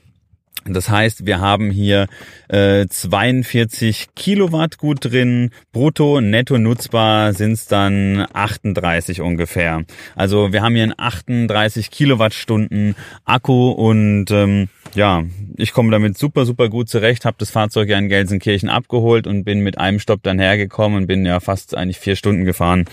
Das 0.70 0.90
heißt, 0.90 1.26
wir 1.26 1.40
haben 1.40 1.72
hier 1.72 2.08
äh, 2.50 2.88
42 2.88 4.08
Kilowatt 4.16 4.78
gut 4.78 5.06
drin, 5.06 5.52
brutto, 5.72 6.22
netto 6.22 6.58
nutzbar 6.58 7.34
sind 7.34 7.54
es 7.54 7.68
dann 7.68 8.26
38 8.34 9.22
ungefähr. 9.22 9.84
Also 10.16 10.52
wir 10.52 10.62
haben 10.62 10.76
hier 10.76 10.84
einen 10.84 10.94
38 10.98 11.90
Kilowattstunden 11.92 12.96
Akku 13.26 13.70
und 13.70 14.32
ähm, 14.32 14.70
ja, 14.94 15.24
ich 15.58 15.74
komme 15.74 15.92
damit 15.92 16.18
super, 16.18 16.46
super 16.46 16.70
gut 16.70 16.90
zurecht, 16.90 17.26
habe 17.26 17.38
das 17.40 17.52
Fahrzeug 17.52 17.90
ja 17.90 17.98
in 17.98 18.10
Gelsenkirchen 18.10 18.70
abgeholt 18.70 19.28
und 19.28 19.44
bin 19.44 19.62
mit 19.62 19.78
einem 19.78 20.00
Stopp 20.00 20.24
dann 20.24 20.40
hergekommen 20.40 20.98
und 20.98 21.08
bin 21.08 21.26
ja 21.26 21.40
fast 21.40 21.78
eigentlich 21.78 22.00
vier 22.00 22.16
Stunden 22.16 22.46
gefahren. 22.46 22.86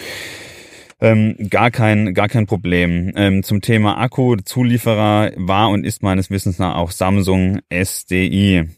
Ähm, 1.04 1.36
gar 1.50 1.70
kein, 1.70 2.14
gar 2.14 2.28
kein 2.28 2.46
Problem. 2.46 3.12
Ähm, 3.14 3.42
zum 3.42 3.60
Thema 3.60 3.98
Akku, 3.98 4.36
Zulieferer 4.36 5.32
war 5.36 5.68
und 5.68 5.84
ist 5.84 6.02
meines 6.02 6.30
Wissens 6.30 6.58
nach 6.58 6.76
auch 6.76 6.90
Samsung 6.90 7.60
SDI. 7.68 8.70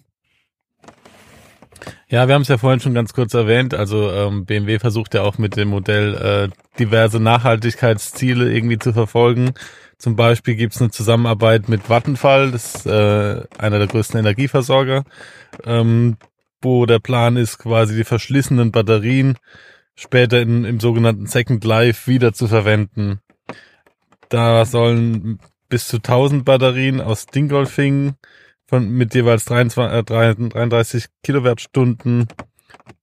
Ja, 2.09 2.27
wir 2.27 2.35
haben 2.35 2.43
es 2.43 2.49
ja 2.49 2.59
vorhin 2.59 2.81
schon 2.81 2.95
ganz 2.95 3.13
kurz 3.13 3.33
erwähnt. 3.33 3.75
Also 3.75 4.11
ähm, 4.11 4.45
BMW 4.45 4.81
versucht 4.81 5.15
ja 5.15 5.23
auch 5.23 5.39
mit 5.39 5.57
dem 5.57 5.69
Modell 5.69 6.51
äh, 6.51 6.79
diverse 6.81 7.21
Nachhaltigkeitsziele 7.21 8.53
irgendwie 8.53 8.81
zu 8.81 8.93
verfolgen. 8.93 9.53
Zum 9.97 10.17
Beispiel 10.17 10.57
gibt 10.57 10.75
es 10.75 10.81
eine 10.81 10.91
Zusammenarbeit 10.91 11.69
mit 11.69 11.89
Vattenfall, 11.89 12.51
das 12.51 12.75
ist 12.75 12.87
äh, 12.87 13.45
einer 13.57 13.79
der 13.79 13.87
größten 13.87 14.19
Energieversorger, 14.19 15.05
ähm, 15.65 16.17
wo 16.61 16.87
der 16.87 16.99
Plan 16.99 17.37
ist, 17.37 17.59
quasi 17.59 17.95
die 17.95 18.05
verschlissenen 18.05 18.73
Batterien 18.73 19.39
später 19.97 20.41
in, 20.41 20.65
im 20.65 20.79
sogenannten 20.79 21.27
Second 21.27 21.65
Life 21.65 22.11
wieder 22.11 22.33
zu 22.33 22.47
verwenden. 22.47 23.21
Da 24.29 24.65
sollen 24.65 25.39
bis 25.69 25.89
zu 25.89 25.97
1000 25.97 26.45
Batterien 26.45 27.01
aus 27.01 27.27
Dingolfing 27.27 28.15
von, 28.67 28.89
mit 28.91 29.15
jeweils 29.15 29.45
23, 29.47 29.99
äh, 29.99 30.03
33 30.05 31.07
Kilowattstunden 31.23 32.29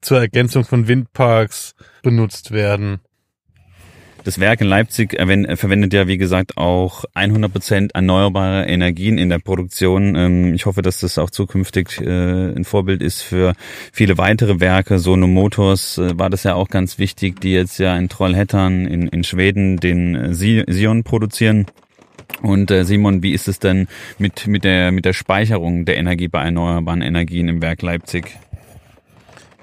zur 0.02 0.20
Ergänzung 0.20 0.64
von 0.64 0.88
Windparks 0.88 1.76
benutzt 2.02 2.52
werden. 2.52 3.00
Das 4.24 4.40
Werk 4.40 4.62
in 4.62 4.68
Leipzig 4.68 5.18
verwendet 5.18 5.94
ja, 5.94 6.08
wie 6.08 6.18
gesagt, 6.18 6.56
auch 6.56 7.04
100% 7.14 7.94
erneuerbare 7.94 8.66
Energien 8.66 9.18
in 9.18 9.28
der 9.28 9.40
Produktion. 9.40 10.16
Ähm, 10.16 10.54
ich 10.54 10.66
hoffe, 10.66 10.82
dass 10.82 11.02
das 11.02 11.18
auch 11.18 11.30
zukünftig 11.30 12.00
äh, 12.00 12.54
ein 12.54 12.64
Vorbild 12.64 13.02
ist 13.02 13.22
für 13.22 13.54
viele 13.92 14.18
weitere 14.18 14.62
Werke. 14.62 15.00
Sono 15.00 15.28
Motors 15.28 15.98
äh, 15.98 16.18
war 16.18 16.30
das 16.30 16.44
ja 16.44 16.56
auch 16.56 16.70
ganz 16.70 17.00
wichtig, 17.00 17.42
die 17.42 17.52
jetzt 17.52 17.80
ja 17.80 17.98
in 17.98 18.08
Trollhättern 18.08 18.88
in, 18.88 19.10
in 19.10 19.26
Schweden 19.26 19.78
den 19.78 20.16
äh, 20.16 20.34
Sion 20.34 21.04
produzieren. 21.04 21.66
Und 22.42 22.72
Simon, 22.72 23.22
wie 23.22 23.32
ist 23.32 23.48
es 23.48 23.60
denn 23.60 23.88
mit, 24.18 24.48
mit, 24.48 24.64
der, 24.64 24.92
mit 24.92 25.06
der 25.06 25.14
Speicherung 25.14 25.86
der 25.86 25.98
Energie 25.98 26.30
bei 26.30 26.42
erneuerbaren 26.44 27.02
Energien 27.02 27.48
im 27.48 27.62
Werk 27.62 27.82
Leipzig? 27.82 28.38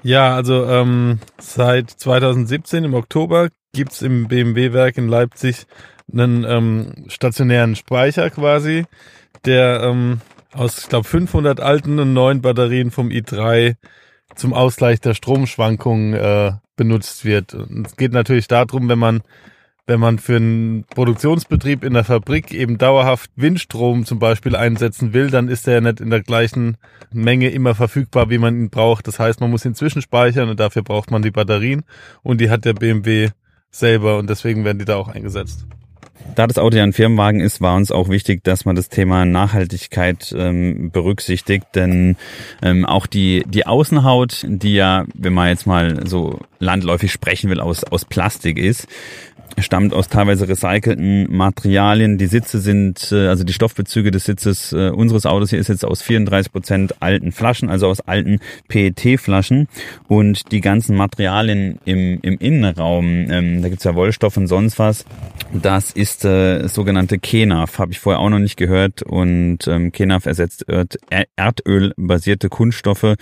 Ja, 0.03 0.33
also 0.35 0.65
ähm, 0.65 1.19
seit 1.37 1.89
2017 1.89 2.85
im 2.85 2.93
Oktober 2.93 3.49
gibt's 3.73 4.01
im 4.01 4.27
BMW-Werk 4.27 4.97
in 4.97 5.07
Leipzig 5.07 5.65
einen 6.11 6.43
ähm, 6.43 7.05
stationären 7.07 7.75
Speicher 7.75 8.29
quasi, 8.29 8.85
der 9.45 9.81
ähm, 9.81 10.19
aus, 10.51 10.79
ich 10.79 10.89
glaube, 10.89 11.07
500 11.07 11.61
alten 11.61 11.99
und 11.99 12.13
neuen 12.13 12.41
Batterien 12.41 12.91
vom 12.91 13.09
i3 13.09 13.75
zum 14.35 14.53
Ausgleich 14.53 14.99
der 14.99 15.13
Stromschwankungen 15.13 16.13
äh, 16.13 16.51
benutzt 16.75 17.23
wird. 17.23 17.53
Und 17.53 17.87
es 17.87 17.95
geht 17.95 18.11
natürlich 18.11 18.47
darum, 18.47 18.89
wenn 18.89 18.99
man 18.99 19.21
wenn 19.87 19.99
man 19.99 20.19
für 20.19 20.35
einen 20.35 20.85
Produktionsbetrieb 20.85 21.83
in 21.83 21.93
der 21.93 22.03
Fabrik 22.03 22.53
eben 22.53 22.77
dauerhaft 22.77 23.31
Windstrom 23.35 24.05
zum 24.05 24.19
Beispiel 24.19 24.55
einsetzen 24.55 25.11
will, 25.13 25.29
dann 25.29 25.49
ist 25.49 25.67
er 25.67 25.73
ja 25.75 25.81
nicht 25.81 25.99
in 25.99 26.11
der 26.11 26.21
gleichen 26.21 26.77
Menge 27.11 27.49
immer 27.49 27.75
verfügbar, 27.75 28.29
wie 28.29 28.37
man 28.37 28.55
ihn 28.55 28.69
braucht. 28.69 29.07
Das 29.07 29.19
heißt, 29.19 29.41
man 29.41 29.49
muss 29.49 29.65
ihn 29.65 29.75
zwischenspeichern 29.75 30.49
und 30.49 30.59
dafür 30.59 30.83
braucht 30.83 31.11
man 31.11 31.23
die 31.23 31.31
Batterien 31.31 31.83
und 32.21 32.39
die 32.39 32.49
hat 32.49 32.63
der 32.63 32.73
BMW 32.73 33.31
selber 33.71 34.17
und 34.17 34.29
deswegen 34.29 34.65
werden 34.65 34.79
die 34.79 34.85
da 34.85 34.97
auch 34.97 35.07
eingesetzt. 35.07 35.65
Da 36.35 36.47
das 36.47 36.57
Auto 36.57 36.77
ja 36.77 36.83
ein 36.83 36.93
Firmenwagen 36.93 37.41
ist, 37.41 37.61
war 37.61 37.75
uns 37.75 37.91
auch 37.91 38.07
wichtig, 38.07 38.43
dass 38.43 38.63
man 38.63 38.75
das 38.75 38.89
Thema 38.89 39.25
Nachhaltigkeit 39.25 40.33
ähm, 40.37 40.91
berücksichtigt, 40.91 41.65
denn 41.75 42.15
ähm, 42.61 42.85
auch 42.85 43.05
die 43.05 43.43
die 43.47 43.65
Außenhaut, 43.65 44.45
die 44.47 44.75
ja, 44.75 45.05
wenn 45.13 45.33
man 45.33 45.49
jetzt 45.49 45.67
mal 45.67 46.07
so 46.07 46.39
landläufig 46.59 47.11
sprechen 47.11 47.49
will, 47.49 47.59
aus 47.59 47.83
aus 47.83 48.05
Plastik 48.05 48.57
ist, 48.57 48.87
stammt 49.59 49.93
aus 49.93 50.07
teilweise 50.07 50.47
recycelten 50.47 51.27
Materialien. 51.35 52.17
Die 52.17 52.27
Sitze 52.27 52.59
sind, 52.59 53.11
äh, 53.11 53.27
also 53.27 53.43
die 53.43 53.53
Stoffbezüge 53.53 54.11
des 54.11 54.25
Sitzes 54.25 54.73
äh, 54.73 54.89
unseres 54.89 55.25
Autos 55.25 55.49
hier 55.49 55.59
ist 55.59 55.67
jetzt 55.67 55.85
aus 55.85 56.01
34 56.01 56.51
Prozent 56.51 57.01
alten 57.01 57.31
Flaschen, 57.31 57.69
also 57.69 57.87
aus 57.87 58.01
alten 58.01 58.39
PET-Flaschen. 58.67 59.67
Und 60.07 60.51
die 60.51 60.61
ganzen 60.61 60.95
Materialien 60.95 61.79
im, 61.85 62.19
im 62.21 62.37
Innenraum, 62.37 63.27
ähm, 63.29 63.61
da 63.61 63.69
gibt's 63.69 63.83
ja 63.83 63.95
Wollstoff 63.95 64.37
und 64.37 64.47
sonst 64.47 64.79
was, 64.79 65.05
das 65.53 65.91
ist 65.91 66.25
äh, 66.25 66.67
sogenannte 66.67 67.19
KENAF, 67.19 67.79
habe 67.79 67.91
ich 67.91 67.99
vorher 67.99 68.19
auch 68.19 68.29
noch 68.29 68.39
nicht 68.39 68.57
gehört. 68.57 69.01
Und 69.01 69.67
ähm, 69.67 69.91
KENAF 69.91 70.25
ersetzt 70.25 70.65
Erd 70.67 70.97
Erdöl-basierte 71.35 72.49
Kunststoffe 72.49 73.15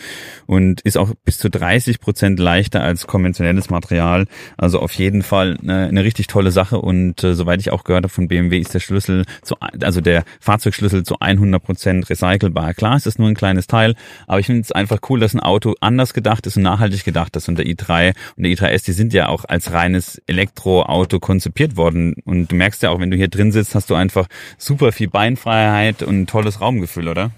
und 0.45 0.81
ist 0.81 0.97
auch 0.97 1.11
bis 1.25 1.37
zu 1.37 1.49
30 1.49 1.99
Prozent 1.99 2.39
leichter 2.39 2.81
als 2.81 3.07
konventionelles 3.07 3.69
Material. 3.69 4.25
Also 4.57 4.79
auf 4.79 4.93
jeden 4.93 5.23
Fall 5.23 5.57
eine, 5.61 5.87
eine 5.87 6.03
richtig 6.03 6.18
richtig 6.19 6.27
tolle 6.27 6.51
Sache 6.51 6.79
und 6.79 7.23
äh, 7.23 7.33
soweit 7.33 7.61
ich 7.61 7.71
auch 7.71 7.85
gehört 7.85 8.03
habe 8.03 8.13
von 8.13 8.27
BMW 8.27 8.57
ist 8.59 8.73
der 8.73 8.81
Schlüssel 8.81 9.23
zu, 9.41 9.55
also 9.81 10.01
der 10.01 10.25
Fahrzeugschlüssel 10.41 11.03
zu 11.03 11.15
100 11.19 11.63
Prozent 11.63 12.09
recycelbar. 12.09 12.73
Klar, 12.73 12.97
es 12.97 13.05
ist 13.05 13.19
nur 13.19 13.29
ein 13.29 13.35
kleines 13.35 13.67
Teil, 13.67 13.95
aber 14.27 14.39
ich 14.39 14.47
finde 14.47 14.61
es 14.61 14.73
einfach 14.73 14.99
cool, 15.09 15.21
dass 15.21 15.33
ein 15.33 15.39
Auto 15.39 15.75
anders 15.79 16.13
gedacht 16.13 16.45
ist 16.45 16.57
und 16.57 16.63
nachhaltig 16.63 17.05
gedacht 17.05 17.37
ist 17.37 17.47
und 17.47 17.57
der 17.57 17.65
i3 17.65 18.13
und 18.35 18.43
der 18.43 18.51
i3S, 18.51 18.83
die 18.83 18.91
sind 18.91 19.13
ja 19.13 19.29
auch 19.29 19.45
als 19.45 19.71
reines 19.71 20.21
Elektroauto 20.27 21.19
konzipiert 21.19 21.77
worden 21.77 22.15
und 22.25 22.51
du 22.51 22.55
merkst 22.55 22.83
ja 22.83 22.89
auch, 22.89 22.99
wenn 22.99 23.11
du 23.11 23.17
hier 23.17 23.29
drin 23.29 23.53
sitzt, 23.53 23.75
hast 23.75 23.89
du 23.89 23.95
einfach 23.95 24.27
super 24.57 24.91
viel 24.91 25.07
Beinfreiheit 25.07 26.03
und 26.03 26.21
ein 26.21 26.27
tolles 26.27 26.59
Raumgefühl, 26.59 27.07
oder? 27.07 27.31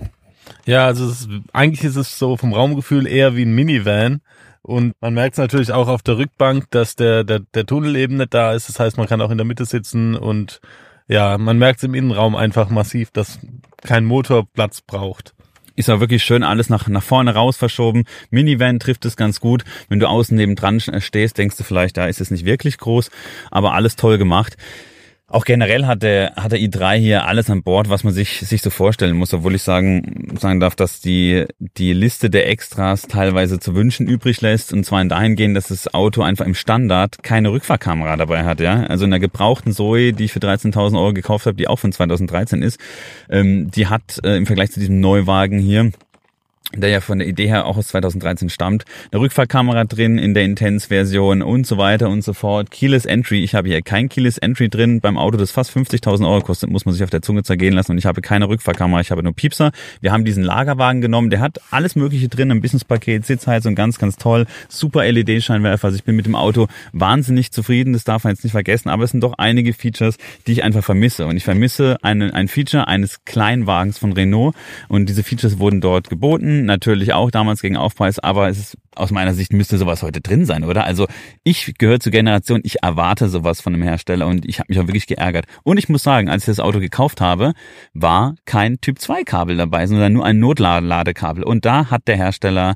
Ja, 0.65 0.87
also 0.87 1.07
ist, 1.07 1.29
eigentlich 1.53 1.83
ist 1.83 1.97
es 1.97 2.17
so 2.17 2.35
vom 2.35 2.53
Raumgefühl 2.53 3.05
eher 3.05 3.35
wie 3.35 3.43
ein 3.43 3.53
Minivan. 3.53 4.21
Und 4.63 4.93
man 5.01 5.13
merkt 5.13 5.33
es 5.33 5.39
natürlich 5.39 5.71
auch 5.71 5.87
auf 5.87 6.03
der 6.03 6.17
Rückbank, 6.17 6.69
dass 6.71 6.95
der, 6.95 7.23
der, 7.23 7.39
der 7.39 7.65
Tunnel 7.65 7.95
eben 7.95 8.17
nicht 8.17 8.33
da 8.33 8.53
ist. 8.53 8.69
Das 8.69 8.79
heißt, 8.79 8.97
man 8.97 9.07
kann 9.07 9.21
auch 9.21 9.31
in 9.31 9.37
der 9.37 9.45
Mitte 9.45 9.65
sitzen 9.65 10.15
und 10.15 10.61
ja, 11.07 11.37
man 11.37 11.57
merkt 11.57 11.79
es 11.79 11.83
im 11.83 11.95
Innenraum 11.95 12.35
einfach 12.35 12.69
massiv, 12.69 13.11
dass 13.11 13.39
kein 13.83 14.05
Motor 14.05 14.47
Platz 14.53 14.81
braucht 14.81 15.33
ist 15.75 15.89
auch 15.89 15.99
wirklich 15.99 16.23
schön 16.23 16.43
alles 16.43 16.69
nach, 16.69 16.87
nach 16.87 17.03
vorne 17.03 17.33
raus 17.33 17.57
verschoben. 17.57 18.03
Minivan 18.29 18.79
trifft 18.79 19.05
es 19.05 19.15
ganz 19.15 19.39
gut. 19.39 19.63
Wenn 19.89 19.99
du 19.99 20.07
außen 20.07 20.35
neben 20.35 20.55
dran 20.55 20.79
stehst, 20.79 21.37
denkst 21.37 21.57
du 21.57 21.63
vielleicht, 21.63 21.97
da 21.97 22.05
ist 22.05 22.21
es 22.21 22.31
nicht 22.31 22.45
wirklich 22.45 22.77
groß, 22.77 23.09
aber 23.49 23.73
alles 23.73 23.95
toll 23.95 24.17
gemacht. 24.17 24.57
Auch 25.31 25.45
generell 25.45 25.85
hat 25.85 26.03
der, 26.03 26.33
hat 26.35 26.51
der 26.51 26.59
i3 26.59 26.97
hier 26.97 27.25
alles 27.25 27.49
an 27.49 27.63
Bord, 27.63 27.89
was 27.89 28.03
man 28.03 28.13
sich, 28.13 28.41
sich 28.41 28.61
so 28.61 28.69
vorstellen 28.69 29.15
muss, 29.15 29.33
obwohl 29.33 29.55
ich 29.55 29.63
sagen, 29.63 30.35
sagen 30.37 30.59
darf, 30.59 30.75
dass 30.75 30.99
die, 30.99 31.45
die 31.77 31.93
Liste 31.93 32.29
der 32.29 32.49
Extras 32.49 33.03
teilweise 33.03 33.57
zu 33.57 33.73
wünschen 33.73 34.07
übrig 34.07 34.41
lässt 34.41 34.73
und 34.73 34.85
zwar 34.85 35.01
in 35.01 35.07
dahingehend, 35.07 35.55
dass 35.55 35.69
das 35.69 35.93
Auto 35.93 36.21
einfach 36.21 36.45
im 36.45 36.53
Standard 36.53 37.23
keine 37.23 37.53
Rückfahrkamera 37.53 38.17
dabei 38.17 38.43
hat, 38.43 38.59
ja. 38.59 38.83
Also 38.83 39.05
in 39.05 39.11
der 39.11 39.21
gebrauchten 39.21 39.71
Zoe, 39.71 40.11
die 40.11 40.25
ich 40.25 40.33
für 40.33 40.39
13.000 40.39 40.97
Euro 40.97 41.13
gekauft 41.13 41.45
habe, 41.45 41.55
die 41.55 41.69
auch 41.69 41.79
von 41.79 41.93
2013 41.93 42.61
ist, 42.61 42.77
ähm, 43.29 43.71
die 43.71 43.87
hat 43.87 44.19
äh, 44.25 44.35
im 44.35 44.45
Vergleich 44.45 44.71
zu 44.71 44.81
diesem 44.81 44.99
Neuwagen 44.99 45.59
hier 45.59 45.91
der 46.75 46.89
ja 46.89 47.01
von 47.01 47.19
der 47.19 47.27
Idee 47.27 47.47
her 47.47 47.65
auch 47.65 47.77
aus 47.77 47.87
2013 47.87 48.49
stammt. 48.49 48.85
Eine 49.11 49.21
Rückfahrkamera 49.21 49.83
drin 49.83 50.17
in 50.17 50.33
der 50.33 50.43
Intense-Version 50.43 51.41
und 51.41 51.67
so 51.67 51.77
weiter 51.77 52.09
und 52.09 52.23
so 52.23 52.33
fort. 52.33 52.71
Keyless 52.71 53.05
Entry, 53.05 53.43
ich 53.43 53.55
habe 53.55 53.67
hier 53.67 53.81
kein 53.81 54.09
Keyless 54.09 54.37
Entry 54.37 54.69
drin. 54.69 55.01
Beim 55.01 55.17
Auto, 55.17 55.37
das 55.37 55.51
fast 55.51 55.75
50.000 55.75 56.25
Euro 56.27 56.41
kostet, 56.41 56.69
muss 56.69 56.85
man 56.85 56.93
sich 56.93 57.03
auf 57.03 57.09
der 57.09 57.21
Zunge 57.21 57.43
zergehen 57.43 57.73
lassen. 57.73 57.91
Und 57.91 57.97
ich 57.97 58.05
habe 58.05 58.21
keine 58.21 58.47
Rückfahrkamera, 58.47 59.01
ich 59.01 59.11
habe 59.11 59.23
nur 59.23 59.33
Piepser. 59.33 59.71
Wir 59.99 60.11
haben 60.11 60.23
diesen 60.23 60.43
Lagerwagen 60.43 61.01
genommen, 61.01 61.29
der 61.29 61.41
hat 61.41 61.59
alles 61.71 61.95
mögliche 61.95 62.29
drin, 62.29 62.51
ein 62.51 62.61
Businesspaket, 62.61 63.25
Sitzheizung, 63.25 63.75
ganz, 63.75 63.97
ganz 63.97 64.15
toll, 64.15 64.45
super 64.69 65.03
LED-Scheinwerfer. 65.03 65.85
Also 65.85 65.97
ich 65.97 66.03
bin 66.03 66.15
mit 66.15 66.25
dem 66.25 66.35
Auto 66.35 66.67
wahnsinnig 66.93 67.51
zufrieden, 67.51 67.93
das 67.93 68.05
darf 68.05 68.23
man 68.23 68.33
jetzt 68.33 68.43
nicht 68.43 68.53
vergessen, 68.53 68.89
aber 68.89 69.03
es 69.03 69.11
sind 69.11 69.21
doch 69.21 69.33
einige 69.37 69.73
Features, 69.73 70.17
die 70.47 70.53
ich 70.53 70.63
einfach 70.63 70.83
vermisse. 70.83 71.25
Und 71.25 71.35
ich 71.35 71.43
vermisse 71.43 71.97
eine, 72.01 72.33
ein 72.33 72.47
Feature 72.47 72.87
eines 72.87 73.25
Kleinwagens 73.25 73.97
von 73.97 74.13
Renault. 74.13 74.55
Und 74.87 75.09
diese 75.09 75.23
Features 75.23 75.59
wurden 75.59 75.81
dort 75.81 76.09
geboten 76.09 76.50
natürlich 76.65 77.13
auch 77.13 77.31
damals 77.31 77.61
gegen 77.61 77.77
Aufpreis, 77.77 78.19
aber 78.19 78.49
es 78.49 78.59
ist 78.59 78.77
aus 78.95 79.11
meiner 79.11 79.33
Sicht 79.33 79.53
müsste 79.53 79.77
sowas 79.77 80.03
heute 80.03 80.21
drin 80.21 80.45
sein, 80.45 80.63
oder? 80.63 80.85
Also 80.85 81.07
ich 81.43 81.73
gehöre 81.77 81.99
zur 81.99 82.11
Generation, 82.11 82.61
ich 82.63 82.83
erwarte 82.83 83.29
sowas 83.29 83.61
von 83.61 83.73
einem 83.73 83.83
Hersteller 83.83 84.27
und 84.27 84.45
ich 84.45 84.59
habe 84.59 84.67
mich 84.69 84.79
auch 84.79 84.87
wirklich 84.87 85.07
geärgert. 85.07 85.45
Und 85.63 85.77
ich 85.77 85.89
muss 85.89 86.03
sagen, 86.03 86.29
als 86.29 86.43
ich 86.43 86.47
das 86.47 86.59
Auto 86.59 86.79
gekauft 86.79 87.21
habe, 87.21 87.53
war 87.93 88.35
kein 88.45 88.79
Typ 88.81 88.99
2 88.99 89.23
Kabel 89.23 89.57
dabei, 89.57 89.87
sondern 89.87 90.13
nur 90.13 90.25
ein 90.25 90.39
Notladekabel. 90.39 91.43
Und 91.43 91.65
da 91.65 91.89
hat 91.89 92.07
der 92.07 92.17
Hersteller 92.17 92.75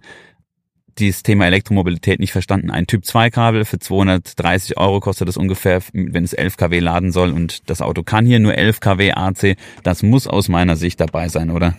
dieses 0.98 1.24
Thema 1.24 1.46
Elektromobilität 1.46 2.20
nicht 2.20 2.32
verstanden. 2.32 2.72
Ein 2.72 2.88
Typ 2.88 3.06
2 3.06 3.30
Kabel 3.30 3.66
für 3.66 3.80
230 3.80 4.78
Euro 4.78 5.00
kostet 5.00 5.28
das 5.28 5.38
ungefähr, 5.38 5.82
wenn 5.94 6.24
es 6.24 6.34
11 6.34 6.58
kW 6.58 6.80
laden 6.80 7.12
soll 7.12 7.32
und 7.32 7.70
das 7.70 7.82
Auto 7.82 8.04
kann 8.04 8.26
hier 8.26 8.40
nur 8.40 8.56
11 8.56 8.80
kW 8.80 9.12
AC. 9.12 9.58
Das 9.84 10.04
muss 10.04 10.28
aus 10.28 10.48
meiner 10.48 10.76
Sicht 10.76 11.00
dabei 11.00 11.28
sein, 11.28 11.50
oder? 11.50 11.76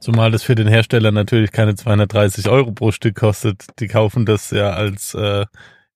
Zumal 0.00 0.30
das 0.30 0.42
für 0.42 0.54
den 0.54 0.68
Hersteller 0.68 1.12
natürlich 1.12 1.52
keine 1.52 1.74
230 1.74 2.48
Euro 2.48 2.72
pro 2.72 2.92
Stück 2.92 3.16
kostet. 3.16 3.66
Die 3.80 3.88
kaufen 3.88 4.24
das 4.26 4.50
ja 4.50 4.70
als 4.70 5.14
äh, 5.14 5.46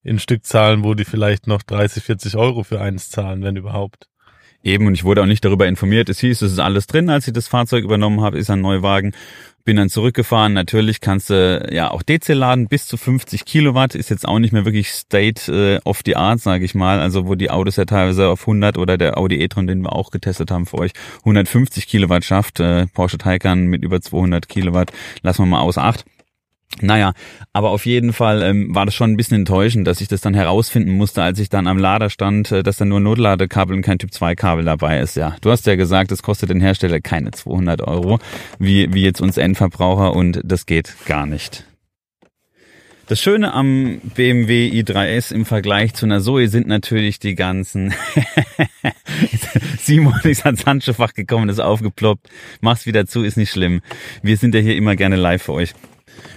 in 0.02 0.18
Stückzahlen, 0.18 0.84
wo 0.84 0.94
die 0.94 1.04
vielleicht 1.04 1.46
noch 1.46 1.62
30, 1.62 2.02
40 2.02 2.36
Euro 2.36 2.62
für 2.62 2.80
eins 2.80 3.10
zahlen, 3.10 3.42
wenn 3.42 3.56
überhaupt. 3.56 4.09
Eben, 4.62 4.86
und 4.86 4.94
ich 4.94 5.04
wurde 5.04 5.22
auch 5.22 5.26
nicht 5.26 5.44
darüber 5.44 5.66
informiert. 5.66 6.08
Es 6.08 6.20
hieß, 6.20 6.42
es 6.42 6.52
ist 6.52 6.58
alles 6.58 6.86
drin, 6.86 7.08
als 7.08 7.26
ich 7.26 7.32
das 7.32 7.48
Fahrzeug 7.48 7.84
übernommen 7.84 8.20
habe, 8.20 8.38
ist 8.38 8.50
ein 8.50 8.60
Neuwagen. 8.60 9.12
Bin 9.64 9.76
dann 9.76 9.90
zurückgefahren. 9.90 10.52
Natürlich 10.54 11.00
kannst 11.00 11.30
du 11.30 11.68
ja 11.70 11.90
auch 11.90 12.02
DC 12.02 12.28
laden 12.28 12.66
bis 12.66 12.86
zu 12.86 12.96
50 12.96 13.44
Kilowatt. 13.44 13.94
Ist 13.94 14.10
jetzt 14.10 14.26
auch 14.26 14.38
nicht 14.38 14.52
mehr 14.52 14.64
wirklich 14.64 14.88
State 14.90 15.52
äh, 15.52 15.88
of 15.88 16.00
the 16.04 16.16
Art, 16.16 16.40
sage 16.40 16.64
ich 16.64 16.74
mal. 16.74 16.98
Also 16.98 17.26
wo 17.26 17.34
die 17.34 17.50
Autos 17.50 17.76
ja 17.76 17.84
teilweise 17.84 18.28
auf 18.28 18.40
100 18.42 18.78
oder 18.78 18.96
der 18.96 19.18
Audi 19.18 19.40
e-tron, 19.40 19.66
den 19.66 19.82
wir 19.82 19.94
auch 19.94 20.10
getestet 20.10 20.50
haben 20.50 20.66
für 20.66 20.78
euch, 20.78 20.92
150 21.20 21.86
Kilowatt 21.86 22.24
schafft. 22.24 22.60
Äh, 22.60 22.86
Porsche 22.86 23.18
Taycan 23.18 23.66
mit 23.66 23.84
über 23.84 24.00
200 24.00 24.48
Kilowatt. 24.48 24.92
Lassen 25.22 25.42
wir 25.42 25.46
mal 25.46 25.60
aus 25.60 25.78
acht. 25.78 26.04
Naja, 26.80 27.12
aber 27.52 27.70
auf 27.70 27.84
jeden 27.84 28.12
Fall 28.12 28.42
ähm, 28.42 28.74
war 28.74 28.86
das 28.86 28.94
schon 28.94 29.10
ein 29.10 29.16
bisschen 29.16 29.38
enttäuschend, 29.38 29.86
dass 29.86 30.00
ich 30.00 30.08
das 30.08 30.20
dann 30.20 30.34
herausfinden 30.34 30.92
musste, 30.92 31.22
als 31.22 31.38
ich 31.38 31.48
dann 31.48 31.66
am 31.66 31.78
Lader 31.78 32.10
stand, 32.10 32.52
äh, 32.52 32.62
dass 32.62 32.76
da 32.76 32.84
nur 32.84 33.00
Notladekabel 33.00 33.76
und 33.76 33.82
kein 33.82 33.98
Typ 33.98 34.12
2 34.14 34.34
Kabel 34.36 34.64
dabei 34.64 35.00
ist. 35.00 35.16
Ja, 35.16 35.36
du 35.40 35.50
hast 35.50 35.66
ja 35.66 35.74
gesagt, 35.74 36.12
es 36.12 36.22
kostet 36.22 36.48
den 36.48 36.60
Hersteller 36.60 37.00
keine 37.00 37.32
200 37.32 37.82
Euro, 37.82 38.18
wie, 38.58 38.92
wie 38.94 39.02
jetzt 39.02 39.20
uns 39.20 39.36
Endverbraucher 39.36 40.14
und 40.14 40.40
das 40.44 40.64
geht 40.64 40.94
gar 41.06 41.26
nicht. 41.26 41.64
Das 43.10 43.20
Schöne 43.20 43.52
am 43.52 44.00
BMW 44.14 44.70
i3S 44.70 45.34
im 45.34 45.44
Vergleich 45.44 45.94
zu 45.94 46.06
einer 46.06 46.20
Zoe 46.20 46.46
sind 46.46 46.68
natürlich 46.68 47.18
die 47.18 47.34
ganzen. 47.34 47.92
Simon 49.80 50.20
ist 50.22 50.46
ans 50.46 50.64
Handschuhfach 50.64 51.12
gekommen, 51.14 51.48
ist 51.48 51.58
aufgeploppt. 51.58 52.28
Mach's 52.60 52.86
wieder 52.86 53.06
zu, 53.06 53.24
ist 53.24 53.36
nicht 53.36 53.50
schlimm. 53.50 53.80
Wir 54.22 54.36
sind 54.36 54.54
ja 54.54 54.60
hier 54.60 54.76
immer 54.76 54.94
gerne 54.94 55.16
live 55.16 55.42
für 55.42 55.54
euch. 55.54 55.74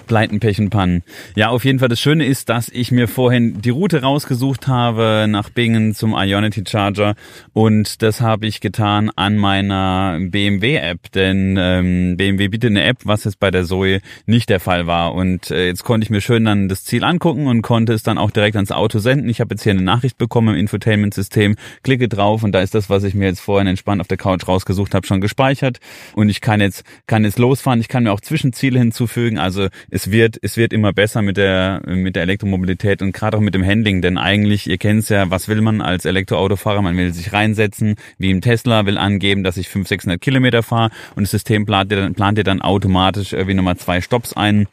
Pleiten, 0.06 0.40
Pech 0.40 0.60
und 0.60 0.70
Pannen. 0.70 1.04
Ja, 1.36 1.50
auf 1.50 1.66
jeden 1.66 1.80
Fall 1.80 1.90
das 1.90 2.00
Schöne 2.00 2.26
ist, 2.26 2.50
dass 2.50 2.70
ich 2.70 2.92
mir 2.92 3.08
vorhin 3.08 3.62
die 3.62 3.70
Route 3.70 4.02
rausgesucht 4.02 4.68
habe 4.68 5.26
nach 5.28 5.50
Bingen 5.50 5.96
zum 5.96 6.14
Ionity 6.16 6.64
Charger 6.68 7.16
und 7.54 8.02
das 8.02 8.22
habe 8.22 8.48
ich 8.48 8.62
getan 8.62 9.12
an 9.16 9.38
meiner 9.38 10.20
BMW-App, 10.20 11.12
denn 11.12 11.58
ähm, 11.60 12.18
BMW 12.18 12.48
bietet 12.48 12.72
eine 12.72 12.84
App, 12.84 12.98
was 13.04 13.24
jetzt 13.24 13.40
bei 13.40 13.52
der 13.52 13.66
Zoe 13.66 14.02
nicht 14.26 14.50
der 14.50 14.60
Fall 14.60 14.88
war 14.88 15.14
und 15.14 15.52
äh, 15.52 15.68
jetzt 15.68 15.84
konnte 15.84 16.06
ich 16.06 16.10
mir 16.10 16.22
schön 16.22 16.46
dann 16.46 16.70
das 16.70 16.86
Ziel 16.86 17.04
angucken 17.04 17.48
und 17.48 17.62
konnte 17.62 17.94
es 17.94 18.04
dann 18.04 18.18
auch 18.18 18.32
direkt 18.32 18.56
ans 18.56 18.72
Auto 18.72 19.00
senden. 19.00 19.30
Ich 19.30 19.42
habe 19.42 19.56
jetzt 19.56 19.64
hier 19.64 19.72
eine 19.72 19.82
Nachricht 19.82 20.18
bekommen 20.18 20.56
im 20.56 20.60
Infotainment-System, 20.60 21.56
klicke 21.84 22.08
drauf 22.08 22.44
und 22.44 22.52
da 22.52 22.62
ist 22.62 22.76
das, 22.76 22.90
was 22.90 23.04
ich 23.04 23.14
mir 23.16 23.26
jetzt 23.26 23.42
vorhin 23.42 23.68
entspannt 23.68 24.02
auf 24.02 24.08
der 24.08 24.18
Couch 24.18 24.48
rausgesucht 24.48 24.94
habe, 24.94 25.06
schon 25.08 25.22
gespeichert 25.22 25.80
und 26.16 26.30
ich 26.30 26.42
kann 26.42 26.62
jetzt 26.62 26.84
kann 27.08 27.24
jetzt 27.24 27.40
losfahren. 27.40 27.80
Ich 27.80 27.88
kann 27.88 28.04
mir 28.04 28.12
auch 28.12 28.22
Zwischenziele 28.22 28.80
hinzufügen, 28.80 29.38
also 29.38 29.68
es 29.94 30.10
wird, 30.10 30.40
es 30.42 30.58
wird 30.58 30.74
immer 30.74 30.92
besser 30.92 31.22
mit 31.22 31.38
der, 31.38 31.84
mit 31.86 32.16
der 32.16 32.24
Elektromobilität 32.24 33.04
und 33.04 33.12
gerade 33.12 33.38
auch 33.38 33.42
mit 33.42 33.54
dem 33.54 33.64
Handling, 33.64 34.02
denn 34.02 34.18
eigentlich, 34.18 34.68
ihr 34.68 34.80
kennt 34.80 35.02
es 35.04 35.10
ja, 35.10 35.30
was 35.30 35.48
will 35.48 35.62
man 35.62 35.82
als 35.82 36.06
Elektroautofahrer? 36.06 36.82
Man 36.82 36.98
will 36.98 37.14
sich 37.14 37.32
reinsetzen, 37.32 37.96
wie 38.18 38.32
im 38.32 38.42
Tesla, 38.42 38.88
will 38.88 38.98
angeben, 38.98 39.44
dass 39.44 39.56
ich 39.56 39.70
500, 39.70 39.90
600 39.90 40.22
Kilometer 40.22 40.64
fahre 40.64 40.90
und 41.16 41.24
das 41.24 41.32
System 41.32 41.68
plant 41.68 41.92
dir 41.92 41.98
dann, 41.98 42.16
plant 42.16 42.40
dir 42.40 42.44
dann 42.44 42.64
automatisch 42.64 43.34
irgendwie 43.34 43.54
nochmal 43.54 43.78
zwei 43.78 44.02
Stops 44.02 44.34
ein. 44.34 44.68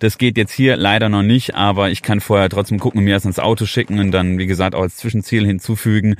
Das 0.00 0.18
geht 0.18 0.36
jetzt 0.36 0.52
hier 0.52 0.76
leider 0.76 1.08
noch 1.08 1.22
nicht, 1.22 1.54
aber 1.54 1.90
ich 1.90 2.02
kann 2.02 2.20
vorher 2.20 2.48
trotzdem 2.48 2.80
gucken 2.80 2.98
und 2.98 3.04
mir 3.04 3.14
das 3.14 3.24
ins 3.24 3.38
Auto 3.38 3.66
schicken 3.66 4.00
und 4.00 4.10
dann, 4.10 4.36
wie 4.36 4.46
gesagt, 4.46 4.74
auch 4.74 4.82
als 4.82 4.96
Zwischenziel 4.96 5.46
hinzufügen 5.46 6.16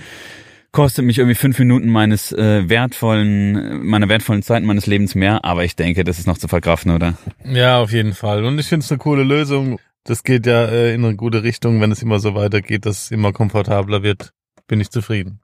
kostet 0.77 1.07
mich 1.07 1.17
irgendwie 1.17 1.37
fünf 1.37 1.59
Minuten 1.59 1.89
meines 1.89 2.33
äh, 2.33 2.69
wertvollen, 2.69 3.83
meiner 3.87 4.11
wertvollen 4.11 4.43
Zeit 4.43 4.63
meines 4.63 4.85
Lebens 4.85 5.15
mehr, 5.15 5.43
aber 5.43 5.65
ich 5.65 5.75
denke, 5.75 6.05
das 6.05 6.19
ist 6.19 6.27
noch 6.27 6.37
zu 6.37 6.49
verkraften, 6.49 6.93
oder? 6.93 7.15
Ja, 7.47 7.81
auf 7.81 7.93
jeden 7.93 8.13
Fall. 8.13 8.45
Und 8.45 8.59
ich 8.59 8.67
finde 8.67 8.85
es 8.85 8.93
eine 8.93 8.99
coole 8.99 9.23
Lösung. 9.23 9.79
Das 10.05 10.23
geht 10.23 10.45
ja 10.45 10.67
äh, 10.67 10.93
in 10.93 11.03
eine 11.03 11.17
gute 11.17 11.43
Richtung, 11.43 11.81
wenn 11.81 11.93
es 11.93 12.03
immer 12.03 12.19
so 12.19 12.35
weitergeht, 12.35 12.85
dass 12.85 13.05
es 13.05 13.11
immer 13.11 13.33
komfortabler 13.33 14.03
wird. 14.03 14.33
Bin 14.69 14.79
ich 14.79 14.91
zufrieden. 14.91 15.41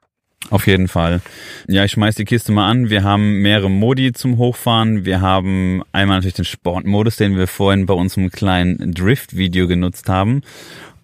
Auf 0.51 0.67
jeden 0.67 0.89
Fall. 0.89 1.23
Ja, 1.67 1.83
ich 1.83 1.93
schmeiß 1.93 2.17
die 2.17 2.27
Kiste 2.27 2.53
mal 2.53 2.69
an. 2.69 2.91
Wir 2.91 3.03
haben 3.03 3.41
mehrere 3.41 3.71
Modi 3.71 4.13
zum 4.13 4.37
Hochfahren. 4.37 5.07
Wir 5.07 5.23
haben 5.23 5.83
einmal 5.93 6.19
natürlich 6.19 6.35
den 6.35 6.45
Sportmodus, 6.45 7.17
den 7.17 7.39
wir 7.39 7.47
vorhin 7.47 7.87
bei 7.87 7.95
unserem 7.95 8.31
kleinen 8.31 8.93
Drift-Video 8.93 9.67
genutzt 9.67 10.11
haben. 10.11 10.43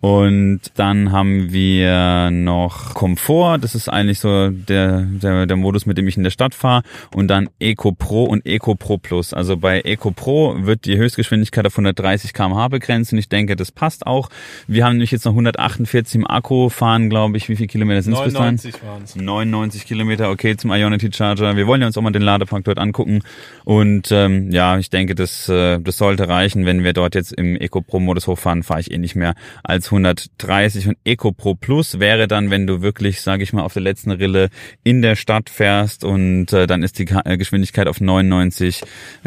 Und 0.01 0.61
dann 0.77 1.11
haben 1.11 1.53
wir 1.53 2.31
noch 2.31 2.95
Komfort, 2.95 3.59
das 3.59 3.75
ist 3.75 3.89
eigentlich 3.89 4.21
so 4.21 4.51
der, 4.51 5.03
der, 5.03 5.47
der 5.47 5.57
Modus, 5.57 5.87
mit 5.87 5.99
dem 5.99 6.07
ich 6.07 6.17
in 6.17 6.23
der 6.23 6.31
Stadt 6.31 6.55
fahre. 6.55 6.83
Und 7.15 7.29
dann 7.29 7.49
Eco 7.59 7.93
Pro 7.93 8.25
und 8.25 8.47
Eco 8.47 8.77
Pro 8.77 8.99
Plus. 8.99 9.35
Also 9.35 9.57
bei 9.57 9.81
Eco 9.81 10.13
Pro 10.13 10.55
wird 10.59 10.85
die 10.85 10.97
Höchstgeschwindigkeit 10.97 11.67
auf 11.67 11.75
130 11.75 12.33
km/h 12.33 12.69
begrenzt 12.69 13.13
und 13.13 13.19
ich 13.19 13.29
denke, 13.29 13.57
das 13.57 13.73
passt 13.73 14.07
auch. 14.07 14.29
Wir 14.69 14.85
haben 14.85 14.95
nämlich 14.95 15.11
jetzt 15.11 15.25
noch 15.25 15.33
148 15.33 16.15
im 16.15 16.27
Akku, 16.27 16.69
fahren 16.69 17.11
glaube 17.11 17.37
ich, 17.37 17.49
wie 17.49 17.57
viele 17.57 17.69
Kilometer 17.69 18.03
sind 18.03 18.13
es 18.13 18.23
bis 18.23 18.35
dahin? 18.35 18.57
99 18.57 18.83
waren 18.85 19.03
es. 19.03 19.17
99 19.17 19.87
Kilometer, 19.87 20.31
okay, 20.31 20.57
zum 20.57 20.71
Ionity 20.71 21.11
Charger. 21.13 21.57
Wir 21.57 21.67
wollen 21.67 21.81
ja 21.81 21.89
uns 21.89 21.99
auch 21.99 22.03
mal 22.03 22.13
den 22.13 22.23
Ladepunkt 22.23 22.69
dort 22.69 22.79
angucken. 22.79 23.23
Und 23.65 24.13
ähm, 24.13 24.53
ja, 24.53 24.79
ich 24.79 24.91
denke, 24.91 25.17
das, 25.17 25.49
äh, 25.49 25.81
das 25.81 25.99
sollte 25.99 26.29
reichen. 26.29 26.67
Wenn 26.67 26.85
wir 26.85 26.93
dort 26.93 27.17
jetzt 27.17 27.33
im 27.33 27.57
Eco 27.57 27.81
Pro 27.81 27.99
Modus 27.99 28.29
hochfahren, 28.29 28.63
fahre 28.63 28.81
ich 28.81 28.93
eh 28.93 28.99
nicht 28.99 29.17
mehr 29.17 29.35
als 29.65 29.88
130 29.89 30.89
und 30.89 30.97
Eco 31.05 31.33
Pro 31.33 31.55
Plus 31.55 31.99
wäre 31.99 32.29
dann, 32.29 32.51
wenn 32.51 32.67
du 32.67 32.83
wirklich, 32.83 33.21
sage 33.21 33.43
ich 33.43 33.53
mal, 33.53 33.63
auf 33.63 33.73
der 33.73 33.83
letzten 33.83 34.11
Rille 34.11 34.51
in 34.85 35.03
der 35.03 35.17
Stadt 35.17 35.51
fährst 35.51 36.05
und 36.05 36.53
äh, 36.53 36.67
dann 36.67 36.83
ist 36.83 36.99
die 36.99 37.05
Ka 37.05 37.23
Geschwindigkeit 37.37 37.89
auf 37.89 38.01
99 38.01 38.83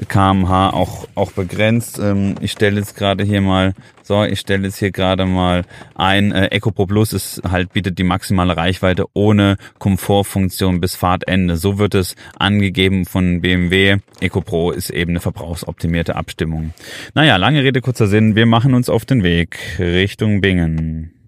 kmh 0.08 0.69
auch, 0.71 1.08
auch 1.15 1.32
begrenzt. 1.32 2.00
Ähm, 2.00 2.36
ich 2.41 2.52
stelle 2.52 2.80
jetzt 2.80 2.95
gerade 2.95 3.24
hier 3.24 3.41
mal 3.41 3.74
so, 4.12 4.26
ich 4.26 4.41
stelle 4.41 4.65
jetzt 4.65 4.80
hier 4.80 4.91
gerade 4.91 5.26
mal 5.26 5.63
ein. 5.95 6.34
Äh, 6.34 6.47
EcoPro 6.47 6.86
Plus 6.86 7.13
ist 7.13 7.41
halt 7.50 7.71
bietet 7.71 7.97
die 7.97 8.04
maximale 8.04 8.58
Reichweite 8.58 9.06
ohne 9.13 9.56
Komfortfunktion 9.80 10.82
bis 10.82 10.95
Fahrtende. 10.95 11.56
So 11.56 11.78
wird 11.78 11.95
es 11.95 12.17
angegeben 12.38 13.06
von 13.06 13.39
BMW. 13.39 14.00
EcoPro 14.19 14.71
ist 14.71 14.89
eben 14.89 15.12
eine 15.12 15.21
verbrauchsoptimierte 15.21 16.17
Abstimmung. 16.17 16.74
Naja, 17.13 17.38
lange 17.38 17.63
Rede, 17.63 17.80
kurzer 17.80 18.08
Sinn. 18.08 18.36
Wir 18.36 18.45
machen 18.45 18.74
uns 18.74 18.89
auf 18.89 19.06
den 19.06 19.24
Weg 19.24 19.58
Richtung 19.80 20.41
Bingen. 20.41 21.20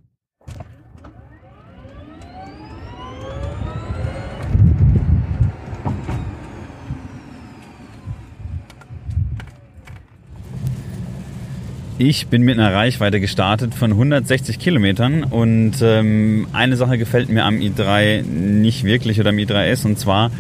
Ich 11.99 12.25
bin 12.27 12.41
mit 12.41 12.58
einer 12.58 12.73
Reichweite 12.73 13.19
gestartet 13.19 13.75
von 13.75 13.91
160 13.91 14.58
Kilometern 14.58 15.23
und 15.23 15.73
ähm, 15.84 16.47
eine 16.51 16.75
Sache 16.75 16.97
gefällt 16.97 17.29
mir 17.29 17.45
am 17.45 17.58
i3 17.58 18.23
nicht 18.23 18.84
wirklich 18.84 19.19
oder 19.19 19.29
am 19.29 19.36
i3S 19.36 19.86
und 19.86 19.99
zwar 19.99 20.32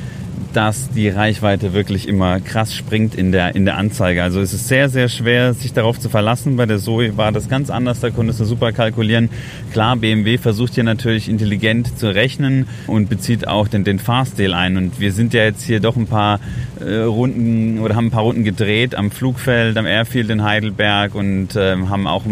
dass 0.53 0.89
die 0.89 1.09
Reichweite 1.09 1.73
wirklich 1.73 2.07
immer 2.07 2.39
krass 2.39 2.73
springt 2.73 3.15
in 3.15 3.31
der, 3.31 3.55
in 3.55 3.65
der 3.65 3.77
Anzeige. 3.77 4.23
Also 4.23 4.39
es 4.39 4.53
ist 4.53 4.67
sehr, 4.67 4.89
sehr 4.89 5.09
schwer, 5.09 5.53
sich 5.53 5.73
darauf 5.73 5.99
zu 5.99 6.09
verlassen. 6.09 6.55
Bei 6.55 6.65
der 6.65 6.77
Zoe 6.77 7.17
war 7.17 7.31
das 7.31 7.49
ganz 7.49 7.69
anders, 7.69 7.99
da 7.99 8.09
konntest 8.09 8.39
du 8.39 8.45
super 8.45 8.71
kalkulieren. 8.71 9.29
Klar, 9.71 9.95
BMW 9.95 10.37
versucht 10.37 10.75
hier 10.75 10.83
natürlich 10.83 11.29
intelligent 11.29 11.97
zu 11.97 12.13
rechnen 12.13 12.67
und 12.87 13.09
bezieht 13.09 13.47
auch 13.47 13.67
den, 13.67 13.83
den 13.83 13.99
Fahrstil 13.99 14.53
ein. 14.53 14.77
Und 14.77 14.99
wir 14.99 15.11
sind 15.11 15.33
ja 15.33 15.43
jetzt 15.43 15.63
hier 15.63 15.79
doch 15.79 15.95
ein 15.95 16.07
paar 16.07 16.39
äh, 16.79 16.99
Runden 16.99 17.79
oder 17.79 17.95
haben 17.95 18.07
ein 18.07 18.11
paar 18.11 18.23
Runden 18.23 18.43
gedreht 18.43 18.95
am 18.95 19.11
Flugfeld, 19.11 19.77
am 19.77 19.85
Airfield 19.85 20.29
in 20.29 20.43
Heidelberg 20.43 21.15
und 21.15 21.55
äh, 21.55 21.75
haben 21.89 22.07
auch 22.07 22.23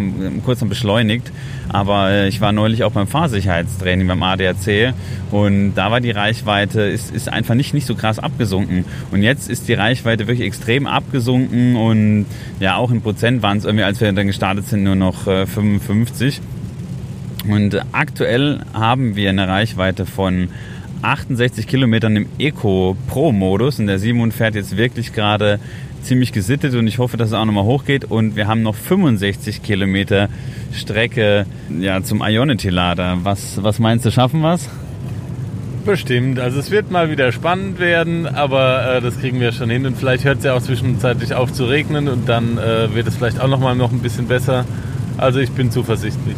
kurz 0.45 0.61
noch 0.61 0.69
beschleunigt. 0.69 1.31
Aber 1.69 2.09
äh, 2.09 2.27
ich 2.27 2.41
war 2.41 2.51
neulich 2.51 2.83
auch 2.83 2.91
beim 2.91 3.07
Fahrsicherheitstraining 3.07 4.07
beim 4.07 4.21
ADAC 4.21 4.93
und 5.31 5.73
da 5.75 5.91
war 5.91 6.01
die 6.01 6.11
Reichweite, 6.11 6.81
ist, 6.81 7.13
ist 7.15 7.29
einfach 7.29 7.55
nicht, 7.55 7.73
nicht 7.73 7.87
so 7.87 7.95
krass 7.95 8.10
abgesunken. 8.19 8.85
Und 9.11 9.23
jetzt 9.23 9.49
ist 9.49 9.67
die 9.67 9.73
Reichweite 9.73 10.27
wirklich 10.27 10.47
extrem 10.47 10.87
abgesunken 10.87 11.75
und 11.75 12.25
ja, 12.59 12.75
auch 12.75 12.91
in 12.91 13.01
Prozent 13.01 13.41
waren 13.41 13.57
es 13.57 13.65
irgendwie, 13.65 13.83
als 13.83 13.99
wir 14.01 14.11
dann 14.11 14.27
gestartet 14.27 14.67
sind, 14.67 14.83
nur 14.83 14.95
noch 14.95 15.27
äh, 15.27 15.45
55. 15.45 16.41
Und 17.49 17.81
aktuell 17.91 18.61
haben 18.73 19.15
wir 19.15 19.29
eine 19.29 19.47
Reichweite 19.47 20.05
von 20.05 20.49
68 21.01 21.67
Kilometern 21.67 22.15
im 22.15 22.27
Eco 22.37 22.95
Pro 23.07 23.31
Modus 23.31 23.79
und 23.79 23.87
der 23.87 23.97
Simon 23.97 24.31
fährt 24.31 24.55
jetzt 24.55 24.77
wirklich 24.77 25.13
gerade 25.13 25.59
ziemlich 26.03 26.31
gesittet 26.31 26.75
und 26.75 26.87
ich 26.87 26.97
hoffe, 26.97 27.17
dass 27.17 27.29
es 27.29 27.33
auch 27.33 27.45
nochmal 27.45 27.63
hochgeht. 27.63 28.05
Und 28.05 28.35
wir 28.35 28.47
haben 28.47 28.61
noch 28.63 28.75
65 28.75 29.63
Kilometer 29.63 30.29
Strecke 30.73 31.45
ja, 31.79 32.03
zum 32.03 32.21
Ionity-Lader. 32.21 33.19
Was, 33.23 33.63
was 33.63 33.79
meinst 33.79 34.05
du, 34.05 34.11
schaffen 34.11 34.41
wir 34.41 34.53
es? 34.53 34.69
Bestimmt. 35.85 36.39
Also 36.39 36.59
es 36.59 36.69
wird 36.69 36.91
mal 36.91 37.09
wieder 37.09 37.31
spannend 37.31 37.79
werden, 37.79 38.27
aber 38.27 38.97
äh, 38.97 39.01
das 39.01 39.19
kriegen 39.19 39.39
wir 39.39 39.51
schon 39.51 39.69
hin. 39.69 39.85
Und 39.85 39.97
vielleicht 39.97 40.23
hört 40.23 40.39
es 40.39 40.43
ja 40.43 40.53
auch 40.53 40.61
zwischenzeitlich 40.61 41.33
auf 41.33 41.51
zu 41.51 41.65
regnen 41.65 42.07
und 42.07 42.29
dann 42.29 42.57
äh, 42.57 42.93
wird 42.93 43.07
es 43.07 43.15
vielleicht 43.15 43.39
auch 43.39 43.47
nochmal 43.47 43.75
noch 43.75 43.91
ein 43.91 43.99
bisschen 43.99 44.27
besser. 44.27 44.65
Also 45.17 45.39
ich 45.39 45.51
bin 45.51 45.71
zuversichtlich 45.71 46.35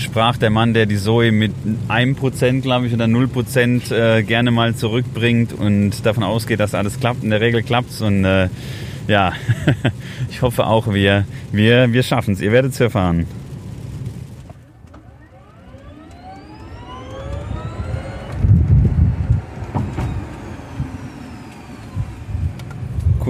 sprach 0.00 0.36
der 0.36 0.50
Mann, 0.50 0.74
der 0.74 0.86
die 0.86 0.96
Zoe 0.96 1.30
mit 1.30 1.52
einem 1.88 2.16
Prozent, 2.16 2.62
glaube 2.62 2.86
ich, 2.86 2.94
oder 2.94 3.06
null 3.06 3.28
Prozent 3.28 3.92
äh, 3.92 4.22
gerne 4.22 4.50
mal 4.50 4.74
zurückbringt 4.74 5.52
und 5.52 6.04
davon 6.04 6.24
ausgeht, 6.24 6.60
dass 6.60 6.74
alles 6.74 6.98
klappt. 6.98 7.22
In 7.22 7.30
der 7.30 7.40
Regel 7.40 7.62
klappt 7.62 8.00
Und 8.00 8.24
äh, 8.24 8.48
ja, 9.08 9.32
ich 10.30 10.42
hoffe 10.42 10.66
auch, 10.66 10.92
wir, 10.92 11.24
wir, 11.52 11.92
wir 11.92 12.02
schaffen 12.02 12.34
es. 12.34 12.40
Ihr 12.40 12.52
werdet 12.52 12.72
es 12.72 12.80
erfahren. 12.80 13.26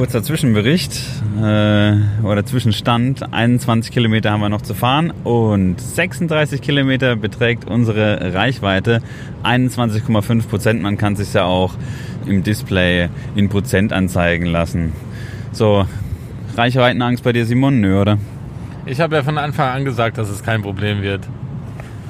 Kurzer 0.00 0.22
Zwischenbericht 0.22 0.98
äh, 1.42 1.92
oder 2.24 2.46
Zwischenstand. 2.46 3.34
21 3.34 3.92
Kilometer 3.92 4.30
haben 4.30 4.40
wir 4.40 4.48
noch 4.48 4.62
zu 4.62 4.72
fahren 4.72 5.12
und 5.24 5.78
36 5.78 6.62
Kilometer 6.62 7.16
beträgt 7.16 7.66
unsere 7.66 8.32
Reichweite. 8.32 9.02
21,5 9.44 10.48
Prozent. 10.48 10.80
Man 10.80 10.96
kann 10.96 11.16
sich 11.16 11.34
ja 11.34 11.44
auch 11.44 11.74
im 12.24 12.42
Display 12.42 13.10
in 13.34 13.50
Prozent 13.50 13.92
anzeigen 13.92 14.46
lassen. 14.46 14.94
So, 15.52 15.84
Reichweitenangst 16.56 17.22
bei 17.22 17.34
dir, 17.34 17.44
Simon? 17.44 17.82
Nö, 17.82 18.00
oder? 18.00 18.16
Ich 18.86 19.00
habe 19.00 19.16
ja 19.16 19.22
von 19.22 19.36
Anfang 19.36 19.68
an 19.68 19.84
gesagt, 19.84 20.16
dass 20.16 20.30
es 20.30 20.42
kein 20.42 20.62
Problem 20.62 21.02
wird. 21.02 21.28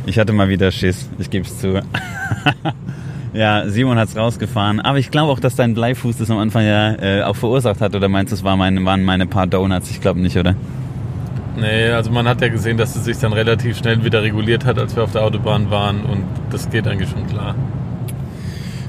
Ich 0.07 0.17
hatte 0.17 0.33
mal 0.33 0.49
wieder 0.49 0.71
Schiss, 0.71 1.11
ich 1.19 1.29
gebe 1.29 1.45
es 1.45 1.59
zu. 1.59 1.83
Ja, 3.33 3.69
Simon 3.69 3.99
hat's 3.99 4.17
rausgefahren. 4.17 4.81
Aber 4.81 4.99
ich 4.99 5.11
glaube 5.11 5.31
auch, 5.33 5.41
dass 5.41 5.55
dein 5.55 5.75
Bleifuß 5.75 6.17
das 6.17 6.31
am 6.31 6.39
Anfang 6.39 6.65
ja 6.65 6.95
äh, 6.95 7.23
auch 7.23 7.37
verursacht 7.37 7.81
hat. 7.81 7.95
Oder 7.95 8.09
meinst 8.09 8.33
du, 8.33 8.37
es 8.37 8.45
war 8.45 8.57
meine, 8.57 8.85
waren 8.85 9.05
meine 9.05 9.27
paar 9.27 9.47
Donuts? 9.47 9.91
Ich 9.91 10.01
glaube 10.01 10.21
nicht, 10.21 10.37
oder? 10.37 10.57
Nee, 11.57 11.91
also 11.91 12.11
man 12.11 12.27
hat 12.27 12.41
ja 12.41 12.49
gesehen, 12.49 12.77
dass 12.77 12.97
es 12.97 13.05
sich 13.05 13.19
dann 13.19 13.33
relativ 13.33 13.77
schnell 13.77 14.03
wieder 14.05 14.23
reguliert 14.23 14.65
hat, 14.65 14.79
als 14.79 14.97
wir 14.97 15.05
auf 15.05 15.13
der 15.13 15.23
Autobahn 15.23 15.71
waren. 15.71 16.05
Und 16.05 16.25
das 16.51 16.71
geht 16.71 16.89
eigentlich 16.89 17.11
schon 17.11 17.27
klar. 17.27 17.55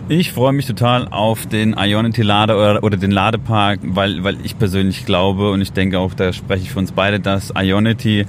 Ich 0.10 0.34
freue 0.34 0.52
mich 0.52 0.66
total 0.66 1.08
auf 1.10 1.46
den 1.46 1.76
Ionity-Lader 1.78 2.58
oder, 2.58 2.84
oder, 2.84 2.98
den 2.98 3.12
Ladepark, 3.12 3.80
weil, 3.84 4.24
weil 4.24 4.38
ich 4.44 4.58
persönlich 4.58 5.06
glaube 5.06 5.52
und 5.52 5.62
ich 5.62 5.72
denke 5.72 6.00
auch, 6.00 6.14
da 6.14 6.34
spreche 6.34 6.64
ich 6.64 6.72
für 6.72 6.80
uns 6.80 6.92
beide, 6.92 7.22
dass 7.22 7.54
Ionity 7.56 8.26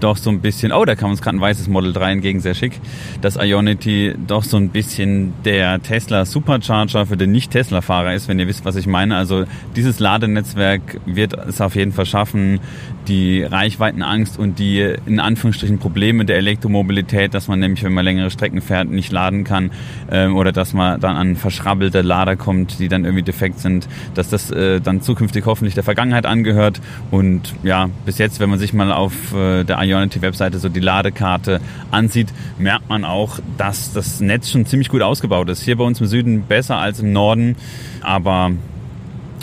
doch 0.00 0.16
so 0.16 0.30
ein 0.30 0.40
bisschen, 0.40 0.72
oh, 0.72 0.84
da 0.84 0.94
kam 0.94 1.10
uns 1.10 1.22
gerade 1.22 1.36
ein 1.36 1.40
weißes 1.40 1.68
Model 1.68 1.92
3 1.92 2.12
entgegen, 2.12 2.40
sehr 2.40 2.54
schick, 2.54 2.80
dass 3.20 3.36
Ionity 3.36 4.14
doch 4.26 4.44
so 4.44 4.56
ein 4.56 4.70
bisschen 4.70 5.32
der 5.44 5.82
Tesla 5.82 6.24
Supercharger 6.24 7.06
für 7.06 7.16
den 7.16 7.32
Nicht-Tesla-Fahrer 7.32 8.14
ist, 8.14 8.28
wenn 8.28 8.38
ihr 8.38 8.48
wisst, 8.48 8.64
was 8.64 8.76
ich 8.76 8.86
meine. 8.86 9.16
Also 9.16 9.44
dieses 9.76 10.00
Ladenetzwerk 10.00 11.00
wird 11.06 11.34
es 11.34 11.60
auf 11.60 11.74
jeden 11.76 11.92
Fall 11.92 12.06
schaffen, 12.06 12.60
die 13.08 13.42
Reichweitenangst 13.42 14.38
und 14.38 14.58
die 14.58 14.94
in 15.06 15.20
Anführungsstrichen 15.20 15.78
Probleme 15.78 16.24
der 16.24 16.36
Elektromobilität, 16.36 17.34
dass 17.34 17.48
man 17.48 17.60
nämlich, 17.60 17.82
wenn 17.84 17.92
man 17.92 18.04
längere 18.04 18.30
Strecken 18.30 18.60
fährt, 18.60 18.90
nicht 18.90 19.12
laden 19.12 19.44
kann 19.44 19.70
ähm, 20.10 20.36
oder 20.36 20.52
dass 20.52 20.72
man 20.72 21.00
dann 21.00 21.16
an 21.16 21.36
verschrabbelte 21.36 22.02
Lader 22.02 22.36
kommt, 22.36 22.78
die 22.78 22.88
dann 22.88 23.04
irgendwie 23.04 23.22
defekt 23.22 23.60
sind, 23.60 23.88
dass 24.14 24.28
das 24.28 24.50
äh, 24.50 24.80
dann 24.80 25.02
zukünftig 25.02 25.46
hoffentlich 25.46 25.74
der 25.74 25.84
Vergangenheit 25.84 26.26
angehört. 26.26 26.80
Und 27.10 27.54
ja, 27.62 27.88
bis 28.04 28.18
jetzt, 28.18 28.40
wenn 28.40 28.50
man 28.50 28.58
sich 28.58 28.72
mal 28.72 28.92
auf 28.92 29.34
äh, 29.34 29.64
der 29.64 29.80
Ionity-Webseite 29.80 30.58
so 30.58 30.68
die 30.68 30.80
Ladekarte 30.80 31.60
ansieht, 31.90 32.28
merkt 32.58 32.88
man 32.88 33.04
auch, 33.04 33.38
dass 33.58 33.92
das 33.92 34.20
Netz 34.20 34.50
schon 34.50 34.66
ziemlich 34.66 34.88
gut 34.88 35.02
ausgebaut 35.02 35.48
ist. 35.48 35.62
Hier 35.62 35.76
bei 35.76 35.84
uns 35.84 36.00
im 36.00 36.06
Süden 36.06 36.42
besser 36.42 36.78
als 36.78 37.00
im 37.00 37.12
Norden, 37.12 37.56
aber 38.02 38.52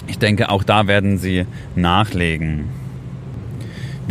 ich 0.08 0.20
denke, 0.20 0.50
auch 0.50 0.64
da 0.64 0.88
werden 0.88 1.18
sie 1.18 1.46
nachlegen. 1.76 2.81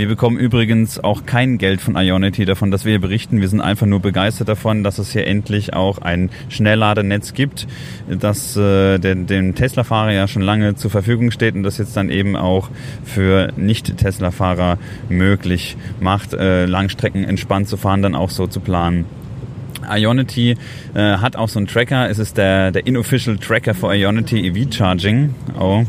Wir 0.01 0.09
bekommen 0.09 0.39
übrigens 0.39 0.99
auch 0.99 1.27
kein 1.27 1.59
Geld 1.59 1.83
von 1.83 1.95
Ionity 1.95 2.47
davon, 2.47 2.71
dass 2.71 2.87
wir 2.87 2.93
hier 2.93 3.03
berichten. 3.03 3.43
Wir 3.43 3.49
sind 3.49 3.61
einfach 3.61 3.85
nur 3.85 4.01
begeistert 4.01 4.49
davon, 4.49 4.83
dass 4.83 4.97
es 4.97 5.13
hier 5.13 5.27
endlich 5.27 5.75
auch 5.75 5.99
ein 5.99 6.31
Schnellladenetz 6.49 7.35
gibt, 7.35 7.67
das 8.09 8.57
äh, 8.57 8.99
den, 8.99 9.27
den 9.27 9.55
Tesla-Fahrer 9.55 10.13
ja 10.13 10.27
schon 10.27 10.41
lange 10.41 10.75
zur 10.75 10.91
Verfügung 10.91 11.31
steht 11.33 11.55
und 11.55 11.65
das 11.65 11.77
jetzt 11.77 11.99
dann 11.99 12.09
eben 12.09 12.35
auch 12.35 12.71
für 13.05 13.53
Nicht-Tesla-Fahrer 13.59 14.79
möglich 15.11 15.77
macht, 16.01 16.33
äh, 16.33 16.65
Langstrecken 16.65 17.25
entspannt 17.25 17.69
zu 17.69 17.77
fahren, 17.77 18.01
dann 18.01 18.15
auch 18.15 18.31
so 18.31 18.47
zu 18.47 18.61
planen. 18.61 19.05
Ionity 19.87 20.57
äh, 20.95 21.19
hat 21.19 21.37
auch 21.37 21.51
so 21.51 21.59
einen 21.59 21.67
Tracker. 21.67 22.09
Es 22.09 22.19
ist 22.19 22.39
der, 22.39 22.73
der 22.73 22.87
Inofficial 22.87 23.37
Tracker 23.37 23.75
für 23.75 23.95
Ionity 23.95 24.49
EV 24.49 24.73
Charging. 24.73 25.35
Oh, 25.59 25.85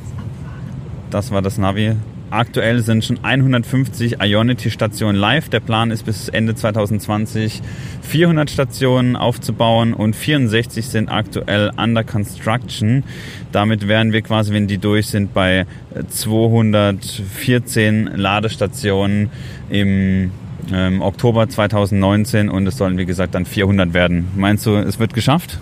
das 1.12 1.32
war 1.32 1.42
das 1.42 1.58
Navi. 1.58 1.96
Aktuell 2.32 2.80
sind 2.80 3.04
schon 3.04 3.20
150 3.22 4.22
Ionity-Stationen 4.22 5.20
live. 5.20 5.50
Der 5.50 5.60
Plan 5.60 5.92
ist 5.92 6.06
bis 6.06 6.30
Ende 6.30 6.56
2020 6.56 7.62
400 8.04 8.50
Stationen 8.50 9.18
aufzubauen 9.18 9.94
und 9.94 10.16
64 10.16 10.88
sind 10.88 11.10
aktuell 11.10 11.72
under 11.76 12.06
construction. 12.06 13.04
Damit 13.52 13.90
wären 13.90 14.14
wir 14.14 14.22
quasi, 14.22 14.54
wenn 14.54 14.68
die 14.68 14.78
durch 14.78 15.08
sind, 15.08 15.34
bei 15.34 15.66
214 16.08 18.12
Ladestationen 18.16 19.30
im 19.70 20.32
ähm, 20.72 21.02
Oktober 21.02 21.50
2019 21.50 22.50
und 22.50 22.66
es 22.66 22.78
sollen, 22.78 22.98
wie 22.98 23.06
gesagt, 23.06 23.36
dann 23.36 23.46
400 23.46 23.94
werden. 23.94 24.30
Meinst 24.38 24.66
du, 24.66 24.78
es 24.78 25.00
wird 25.00 25.14
geschafft? 25.14 25.60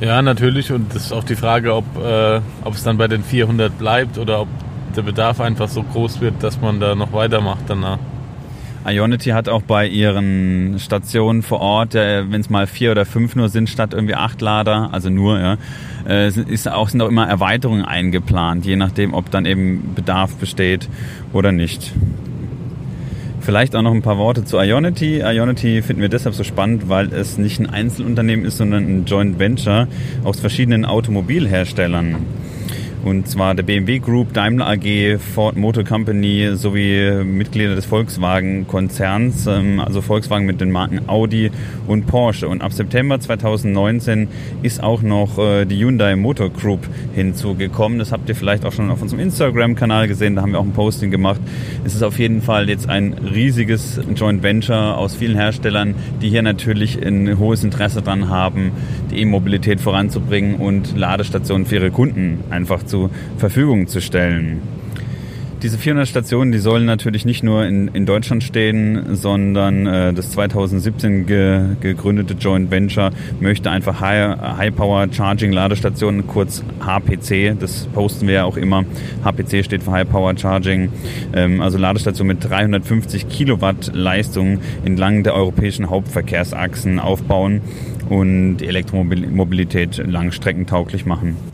Ja, 0.00 0.22
natürlich. 0.22 0.72
Und 0.72 0.94
es 0.94 1.04
ist 1.06 1.12
auch 1.12 1.24
die 1.24 1.36
Frage, 1.36 1.74
ob, 1.74 1.84
äh, 2.02 2.40
ob 2.64 2.74
es 2.74 2.82
dann 2.82 2.96
bei 2.96 3.06
den 3.06 3.22
400 3.22 3.78
bleibt 3.78 4.16
oder 4.16 4.40
ob 4.40 4.48
der 4.96 5.02
Bedarf 5.02 5.40
einfach 5.40 5.68
so 5.68 5.82
groß 5.82 6.20
wird, 6.20 6.42
dass 6.42 6.60
man 6.60 6.80
da 6.80 6.94
noch 6.94 7.12
weitermacht 7.12 7.64
danach. 7.66 7.98
Ionity 8.84 9.30
hat 9.30 9.48
auch 9.48 9.62
bei 9.62 9.86
ihren 9.86 10.78
Stationen 10.80 11.42
vor 11.42 11.60
Ort, 11.60 11.94
äh, 11.94 12.30
wenn 12.30 12.40
es 12.40 12.50
mal 12.50 12.66
vier 12.66 12.90
oder 12.90 13.06
fünf 13.06 13.36
nur 13.36 13.48
sind, 13.48 13.68
statt 13.68 13.94
irgendwie 13.94 14.16
acht 14.16 14.40
Lader, 14.40 14.88
also 14.92 15.08
nur, 15.08 15.38
ja, 15.38 15.56
äh, 16.08 16.28
ist 16.28 16.68
auch, 16.68 16.88
sind 16.88 17.00
auch 17.00 17.08
immer 17.08 17.28
Erweiterungen 17.28 17.84
eingeplant, 17.84 18.66
je 18.66 18.76
nachdem, 18.76 19.14
ob 19.14 19.30
dann 19.30 19.46
eben 19.46 19.92
Bedarf 19.94 20.34
besteht 20.34 20.88
oder 21.32 21.52
nicht. 21.52 21.92
Vielleicht 23.40 23.74
auch 23.74 23.82
noch 23.82 23.92
ein 23.92 24.02
paar 24.02 24.18
Worte 24.18 24.44
zu 24.44 24.58
Ionity. 24.58 25.20
Ionity 25.20 25.82
finden 25.82 26.00
wir 26.00 26.08
deshalb 26.08 26.34
so 26.34 26.44
spannend, 26.44 26.88
weil 26.88 27.12
es 27.12 27.38
nicht 27.38 27.58
ein 27.58 27.68
Einzelunternehmen 27.68 28.44
ist, 28.44 28.58
sondern 28.58 28.84
ein 28.84 29.04
Joint 29.04 29.40
Venture 29.40 29.88
aus 30.22 30.38
verschiedenen 30.38 30.84
Automobilherstellern. 30.84 32.16
Und 33.04 33.26
zwar 33.26 33.56
der 33.56 33.64
BMW 33.64 33.98
Group, 33.98 34.32
Daimler 34.32 34.68
AG, 34.68 35.18
Ford 35.18 35.56
Motor 35.56 35.82
Company 35.82 36.50
sowie 36.54 37.24
Mitglieder 37.24 37.74
des 37.74 37.84
Volkswagen-Konzerns, 37.86 39.48
ähm, 39.48 39.80
also 39.80 40.00
Volkswagen 40.00 40.46
mit 40.46 40.60
den 40.60 40.70
Marken 40.70 41.08
Audi 41.08 41.50
und 41.88 42.06
Porsche. 42.06 42.46
Und 42.48 42.62
ab 42.62 42.72
September 42.72 43.18
2019 43.18 44.28
ist 44.62 44.80
auch 44.80 45.02
noch 45.02 45.36
äh, 45.38 45.64
die 45.64 45.82
Hyundai 45.84 46.14
Motor 46.14 46.50
Group 46.50 46.86
hinzugekommen. 47.12 47.98
Das 47.98 48.12
habt 48.12 48.28
ihr 48.28 48.36
vielleicht 48.36 48.64
auch 48.64 48.72
schon 48.72 48.88
auf 48.88 49.02
unserem 49.02 49.20
Instagram-Kanal 49.20 50.06
gesehen, 50.06 50.36
da 50.36 50.42
haben 50.42 50.52
wir 50.52 50.60
auch 50.60 50.64
ein 50.64 50.72
Posting 50.72 51.10
gemacht. 51.10 51.40
Es 51.84 51.96
ist 51.96 52.04
auf 52.04 52.20
jeden 52.20 52.40
Fall 52.40 52.68
jetzt 52.68 52.88
ein 52.88 53.14
riesiges 53.14 54.00
Joint 54.14 54.44
Venture 54.44 54.96
aus 54.96 55.16
vielen 55.16 55.34
Herstellern, 55.34 55.96
die 56.20 56.28
hier 56.28 56.42
natürlich 56.42 57.04
ein 57.04 57.36
hohes 57.36 57.64
Interesse 57.64 58.00
daran 58.00 58.28
haben, 58.28 58.70
die 59.10 59.20
E-Mobilität 59.22 59.80
voranzubringen 59.80 60.54
und 60.54 60.96
Ladestationen 60.96 61.66
für 61.66 61.76
ihre 61.76 61.90
Kunden 61.90 62.44
einfach 62.50 62.84
zur 62.92 63.08
Verfügung 63.38 63.86
zu 63.86 64.02
stellen. 64.02 64.60
Diese 65.62 65.78
400 65.78 66.08
Stationen, 66.08 66.50
die 66.50 66.58
sollen 66.58 66.84
natürlich 66.84 67.24
nicht 67.24 67.44
nur 67.44 67.64
in, 67.64 67.86
in 67.88 68.04
Deutschland 68.04 68.42
stehen, 68.42 69.14
sondern 69.14 69.86
äh, 69.86 70.12
das 70.12 70.32
2017 70.32 71.24
ge, 71.24 71.76
gegründete 71.80 72.34
Joint 72.34 72.70
Venture 72.72 73.12
möchte 73.38 73.70
einfach 73.70 74.00
High, 74.00 74.40
High 74.58 74.74
Power 74.74 75.06
Charging 75.10 75.52
Ladestationen, 75.52 76.26
kurz 76.26 76.64
HPC, 76.80 77.56
das 77.58 77.86
posten 77.94 78.26
wir 78.26 78.34
ja 78.34 78.44
auch 78.44 78.56
immer. 78.56 78.84
HPC 79.24 79.64
steht 79.64 79.84
für 79.84 79.92
High 79.92 80.08
Power 80.08 80.36
Charging, 80.36 80.90
ähm, 81.32 81.62
also 81.62 81.78
Ladestationen 81.78 82.36
mit 82.36 82.44
350 82.44 83.28
Kilowatt 83.28 83.92
Leistung 83.94 84.58
entlang 84.84 85.22
der 85.22 85.34
europäischen 85.34 85.88
Hauptverkehrsachsen 85.88 86.98
aufbauen 86.98 87.60
und 88.08 88.56
die 88.56 88.66
Elektromobilität 88.66 89.96
langstreckentauglich 90.04 91.06
machen. 91.06 91.51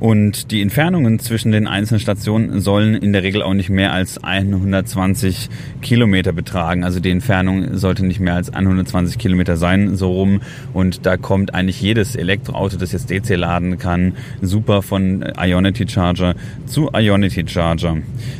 Und 0.00 0.50
die 0.50 0.62
Entfernungen 0.62 1.18
zwischen 1.18 1.52
den 1.52 1.66
einzelnen 1.66 2.00
Stationen 2.00 2.60
sollen 2.60 2.94
in 2.94 3.12
der 3.12 3.22
Regel 3.22 3.42
auch 3.42 3.52
nicht 3.52 3.68
mehr 3.68 3.92
als 3.92 4.24
120 4.24 5.50
Kilometer 5.82 6.32
betragen. 6.32 6.84
Also 6.84 7.00
die 7.00 7.10
Entfernung 7.10 7.76
sollte 7.76 8.06
nicht 8.06 8.18
mehr 8.18 8.34
als 8.34 8.50
120 8.50 9.18
Kilometer 9.18 9.58
sein, 9.58 9.96
so 9.96 10.10
rum. 10.10 10.40
Und 10.72 11.04
da 11.04 11.18
kommt 11.18 11.52
eigentlich 11.54 11.82
jedes 11.82 12.16
Elektroauto, 12.16 12.78
das 12.78 12.92
jetzt 12.92 13.10
DC 13.10 13.36
laden 13.36 13.78
kann, 13.78 14.14
super 14.40 14.80
von 14.80 15.22
Ionity 15.38 15.86
Charger 15.86 16.34
zu 16.64 16.88
Ionity 16.94 17.46
Charger. 17.46 17.98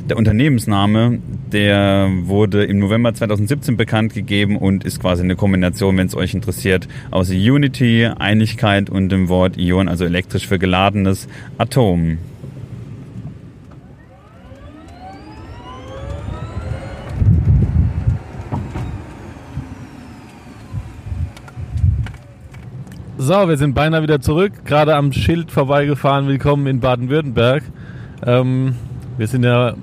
Der 0.08 0.16
Unternehmensname, 0.16 1.18
der 1.52 2.10
wurde 2.22 2.64
im 2.64 2.78
November 2.78 3.12
2017 3.12 3.76
bekannt 3.76 4.14
gegeben 4.14 4.56
und 4.56 4.84
ist 4.84 5.00
quasi 5.00 5.22
eine 5.22 5.36
Kombination, 5.36 5.96
wenn 5.96 6.06
es 6.06 6.14
euch 6.14 6.34
interessiert, 6.34 6.88
aus 7.10 7.30
Unity, 7.30 8.06
Einigkeit 8.18 8.90
und 8.90 9.10
dem 9.10 9.28
Wort 9.28 9.56
Ion, 9.56 9.88
also 9.88 10.04
elektrisch 10.04 10.46
für 10.46 10.58
geladenes 10.58 11.28
Atom. 11.58 12.18
So, 23.18 23.48
wir 23.48 23.58
sind 23.58 23.74
beinahe 23.74 24.02
wieder 24.02 24.20
zurück, 24.20 24.64
gerade 24.64 24.96
am 24.96 25.12
Schild 25.12 25.50
vorbeigefahren. 25.50 26.26
Willkommen 26.26 26.66
in 26.66 26.80
Baden-Württemberg. 26.80 27.62
Ähm, 28.26 28.76
wir 29.18 29.26
sind 29.26 29.44
ja 29.44 29.74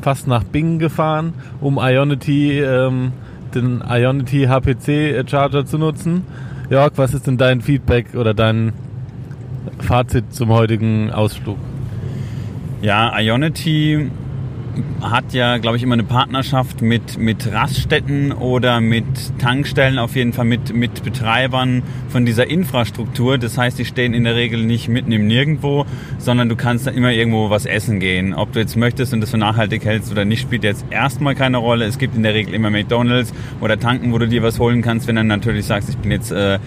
fast 0.00 0.26
nach 0.26 0.44
Bingen 0.44 0.78
gefahren, 0.78 1.34
um 1.60 1.78
Ionity, 1.80 2.60
ähm, 2.60 3.12
den 3.54 3.82
Ionity 3.88 4.46
HPC 4.46 5.28
Charger 5.28 5.64
zu 5.64 5.78
nutzen. 5.78 6.24
Jörg, 6.70 6.92
was 6.96 7.14
ist 7.14 7.26
denn 7.26 7.38
dein 7.38 7.60
Feedback 7.60 8.14
oder 8.14 8.34
dein 8.34 8.72
Fazit 9.78 10.34
zum 10.34 10.50
heutigen 10.50 11.10
Ausflug? 11.10 11.58
Ja, 12.82 13.18
Ionity 13.18 14.10
hat 15.00 15.32
ja, 15.32 15.58
glaube 15.58 15.76
ich, 15.76 15.82
immer 15.82 15.94
eine 15.94 16.04
Partnerschaft 16.04 16.82
mit, 16.82 17.18
mit 17.18 17.52
Raststätten 17.52 18.32
oder 18.32 18.80
mit 18.80 19.04
Tankstellen, 19.38 19.98
auf 19.98 20.16
jeden 20.16 20.32
Fall 20.32 20.44
mit, 20.44 20.74
mit 20.74 21.02
Betreibern 21.04 21.82
von 22.08 22.24
dieser 22.24 22.48
Infrastruktur. 22.50 23.38
Das 23.38 23.58
heißt, 23.58 23.78
die 23.78 23.84
stehen 23.84 24.14
in 24.14 24.24
der 24.24 24.34
Regel 24.34 24.64
nicht 24.64 24.88
mitten 24.88 25.12
im 25.12 25.26
Nirgendwo, 25.26 25.86
sondern 26.18 26.48
du 26.48 26.56
kannst 26.56 26.86
dann 26.86 26.94
immer 26.94 27.12
irgendwo 27.12 27.50
was 27.50 27.66
essen 27.66 28.00
gehen. 28.00 28.34
Ob 28.34 28.52
du 28.52 28.60
jetzt 28.60 28.76
möchtest 28.76 29.12
und 29.12 29.20
das 29.20 29.30
für 29.30 29.38
nachhaltig 29.38 29.84
hältst 29.84 30.10
oder 30.10 30.24
nicht, 30.24 30.40
spielt 30.40 30.64
jetzt 30.64 30.84
erstmal 30.90 31.34
keine 31.34 31.58
Rolle. 31.58 31.84
Es 31.84 31.98
gibt 31.98 32.16
in 32.16 32.22
der 32.22 32.34
Regel 32.34 32.54
immer 32.54 32.70
McDonalds 32.70 33.32
oder 33.60 33.78
Tanken, 33.78 34.12
wo 34.12 34.18
du 34.18 34.28
dir 34.28 34.42
was 34.42 34.58
holen 34.58 34.82
kannst, 34.82 35.06
wenn 35.06 35.16
du 35.16 35.24
natürlich 35.24 35.66
sagst, 35.66 35.88
ich 35.88 35.96
bin 35.98 36.10
jetzt 36.10 36.30
äh, 36.32 36.58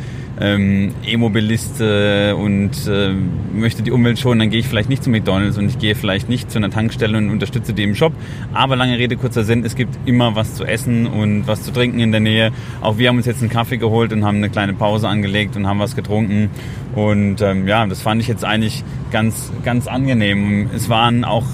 ähm, 0.41 0.93
E-Mobilist 1.05 1.79
äh, 1.79 2.33
und 2.33 2.71
äh, 2.87 3.13
möchte 3.53 3.83
die 3.83 3.91
Umwelt 3.91 4.19
schonen, 4.19 4.39
dann 4.39 4.49
gehe 4.49 4.59
ich 4.59 4.67
vielleicht 4.67 4.89
nicht 4.89 5.03
zu 5.03 5.09
McDonalds 5.09 5.57
und 5.57 5.67
ich 5.69 5.77
gehe 5.77 5.95
vielleicht 5.95 6.29
nicht 6.29 6.49
zu 6.49 6.57
einer 6.57 6.71
Tankstelle 6.71 7.17
und 7.17 7.29
unterstütze 7.29 7.73
die 7.73 7.83
im 7.83 7.95
Shop. 7.95 8.13
Aber 8.53 8.75
lange 8.75 8.97
Rede, 8.97 9.17
kurzer 9.17 9.43
Sinn, 9.43 9.63
es 9.63 9.75
gibt 9.75 9.95
immer 10.05 10.35
was 10.35 10.55
zu 10.55 10.65
essen 10.65 11.05
und 11.05 11.47
was 11.47 11.63
zu 11.63 11.71
trinken 11.71 11.99
in 11.99 12.11
der 12.11 12.21
Nähe. 12.21 12.51
Auch 12.81 12.97
wir 12.97 13.09
haben 13.09 13.17
uns 13.17 13.27
jetzt 13.27 13.41
einen 13.41 13.51
Kaffee 13.51 13.77
geholt 13.77 14.11
und 14.11 14.25
haben 14.25 14.37
eine 14.37 14.49
kleine 14.49 14.73
Pause 14.73 15.07
angelegt 15.07 15.55
und 15.55 15.67
haben 15.67 15.79
was 15.79 15.95
getrunken. 15.95 16.49
Und 16.95 17.41
ähm, 17.41 17.67
ja, 17.67 17.85
das 17.85 18.01
fand 18.01 18.21
ich 18.21 18.27
jetzt 18.27 18.43
eigentlich 18.43 18.83
ganz, 19.11 19.51
ganz 19.63 19.87
angenehm. 19.87 20.69
Es 20.75 20.89
waren 20.89 21.23
auch 21.23 21.45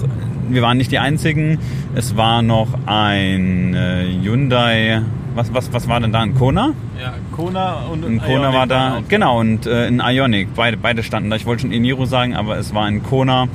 wir 0.50 0.62
waren 0.62 0.78
nicht 0.78 0.90
die 0.90 0.98
einzigen. 0.98 1.58
Es 1.94 2.16
war 2.16 2.40
noch 2.40 2.68
ein 2.86 3.74
äh, 3.74 4.06
Hyundai 4.22 5.02
was, 5.38 5.54
was, 5.54 5.72
was 5.72 5.88
war 5.88 6.00
denn 6.00 6.12
da? 6.12 6.20
Ein 6.20 6.34
Kona? 6.34 6.74
Ja, 7.00 7.14
Kona 7.34 7.86
und 7.90 8.04
ein 8.04 8.20
Kona 8.20 8.52
war 8.52 8.66
da. 8.66 9.00
Genau, 9.08 9.38
und 9.38 9.66
äh, 9.66 9.86
ein 9.86 10.00
Ionic. 10.04 10.48
Beide, 10.54 10.76
beide 10.76 11.02
standen 11.02 11.30
da. 11.30 11.36
Ich 11.36 11.46
wollte 11.46 11.62
schon 11.62 11.72
Eniro 11.72 12.04
sagen, 12.04 12.34
aber 12.34 12.58
es 12.58 12.74
war 12.74 12.84
ein 12.84 13.02
Kona 13.02 13.48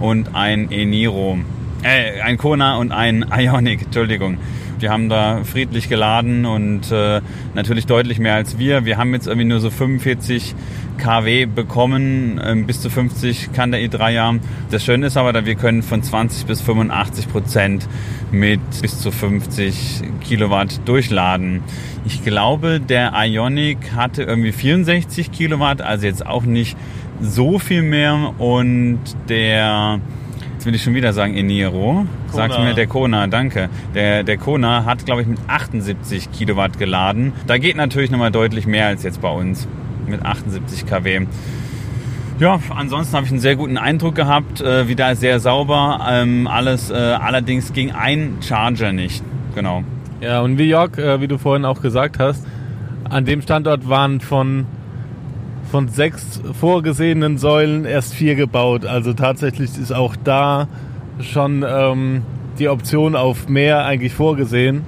und 0.00 0.34
ein 0.34 0.70
Eniro. 0.70 1.38
Äh, 1.82 2.20
ein 2.22 2.38
Kona 2.38 2.76
und 2.76 2.92
ein 2.92 3.26
Ionic, 3.36 3.82
Entschuldigung. 3.82 4.38
Die 4.80 4.88
haben 4.88 5.08
da 5.08 5.44
friedlich 5.44 5.88
geladen 5.88 6.46
und 6.46 6.90
äh, 6.92 7.20
natürlich 7.54 7.86
deutlich 7.86 8.18
mehr 8.18 8.34
als 8.34 8.58
wir. 8.58 8.84
Wir 8.84 8.98
haben 8.98 9.12
jetzt 9.14 9.26
irgendwie 9.26 9.48
nur 9.48 9.60
so 9.60 9.70
45 9.70 10.54
kW 10.98 11.46
bekommen, 11.46 12.40
ähm, 12.44 12.66
bis 12.66 12.80
zu 12.80 12.90
50 12.90 13.52
kann 13.52 13.70
der 13.70 13.80
i3 13.80 14.10
ja. 14.10 14.34
Das 14.70 14.84
Schöne 14.84 15.06
ist 15.06 15.16
aber, 15.16 15.46
wir 15.46 15.54
können 15.54 15.82
von 15.82 16.02
20 16.02 16.46
bis 16.46 16.60
85 16.60 17.28
Prozent 17.28 17.88
mit 18.30 18.60
bis 18.82 19.00
zu 19.00 19.10
50 19.10 20.02
Kilowatt 20.20 20.80
durchladen. 20.84 21.62
Ich 22.04 22.24
glaube, 22.24 22.80
der 22.80 23.12
Ionic 23.14 23.78
hatte 23.94 24.22
irgendwie 24.22 24.52
64 24.52 25.30
Kilowatt, 25.30 25.80
also 25.80 26.06
jetzt 26.06 26.26
auch 26.26 26.42
nicht 26.42 26.76
so 27.20 27.58
viel 27.58 27.82
mehr 27.82 28.34
und 28.38 29.00
der 29.28 30.00
will 30.68 30.74
ich 30.74 30.82
schon 30.82 30.94
wieder 30.94 31.14
sagen 31.14 31.34
Eniro. 31.34 32.04
Sagt 32.30 32.58
mir 32.58 32.74
der 32.74 32.86
Kona, 32.86 33.26
danke. 33.26 33.70
Der, 33.94 34.22
der 34.22 34.36
Kona 34.36 34.84
hat, 34.84 35.06
glaube 35.06 35.22
ich, 35.22 35.26
mit 35.26 35.38
78 35.46 36.30
Kilowatt 36.30 36.78
geladen. 36.78 37.32
Da 37.46 37.56
geht 37.56 37.74
natürlich 37.74 38.10
nochmal 38.10 38.30
deutlich 38.30 38.66
mehr 38.66 38.86
als 38.86 39.02
jetzt 39.02 39.22
bei 39.22 39.30
uns 39.30 39.66
mit 40.06 40.22
78 40.22 40.84
kW. 40.84 41.26
Ja, 42.38 42.60
ansonsten 42.68 43.16
habe 43.16 43.24
ich 43.24 43.32
einen 43.32 43.40
sehr 43.40 43.56
guten 43.56 43.78
Eindruck 43.78 44.14
gehabt. 44.14 44.60
Äh, 44.60 44.88
wieder 44.88 45.16
sehr 45.16 45.40
sauber. 45.40 46.06
Ähm, 46.06 46.46
alles, 46.46 46.90
äh, 46.90 46.94
allerdings 46.94 47.72
ging 47.72 47.92
ein 47.92 48.36
Charger 48.42 48.92
nicht. 48.92 49.24
Genau. 49.54 49.84
Ja, 50.20 50.42
und 50.42 50.58
wie 50.58 50.64
Jörg, 50.64 50.98
äh, 50.98 51.22
wie 51.22 51.28
du 51.28 51.38
vorhin 51.38 51.64
auch 51.64 51.80
gesagt 51.80 52.18
hast, 52.18 52.46
an 53.08 53.24
dem 53.24 53.40
Standort 53.40 53.88
waren 53.88 54.20
von 54.20 54.66
von 55.70 55.88
sechs 55.88 56.40
vorgesehenen 56.58 57.38
Säulen 57.38 57.84
erst 57.84 58.14
vier 58.14 58.34
gebaut. 58.34 58.86
Also 58.86 59.12
tatsächlich 59.12 59.70
ist 59.78 59.92
auch 59.92 60.16
da 60.16 60.68
schon 61.20 61.64
ähm, 61.68 62.22
die 62.58 62.68
Option 62.68 63.16
auf 63.16 63.48
mehr 63.48 63.84
eigentlich 63.84 64.14
vorgesehen. 64.14 64.82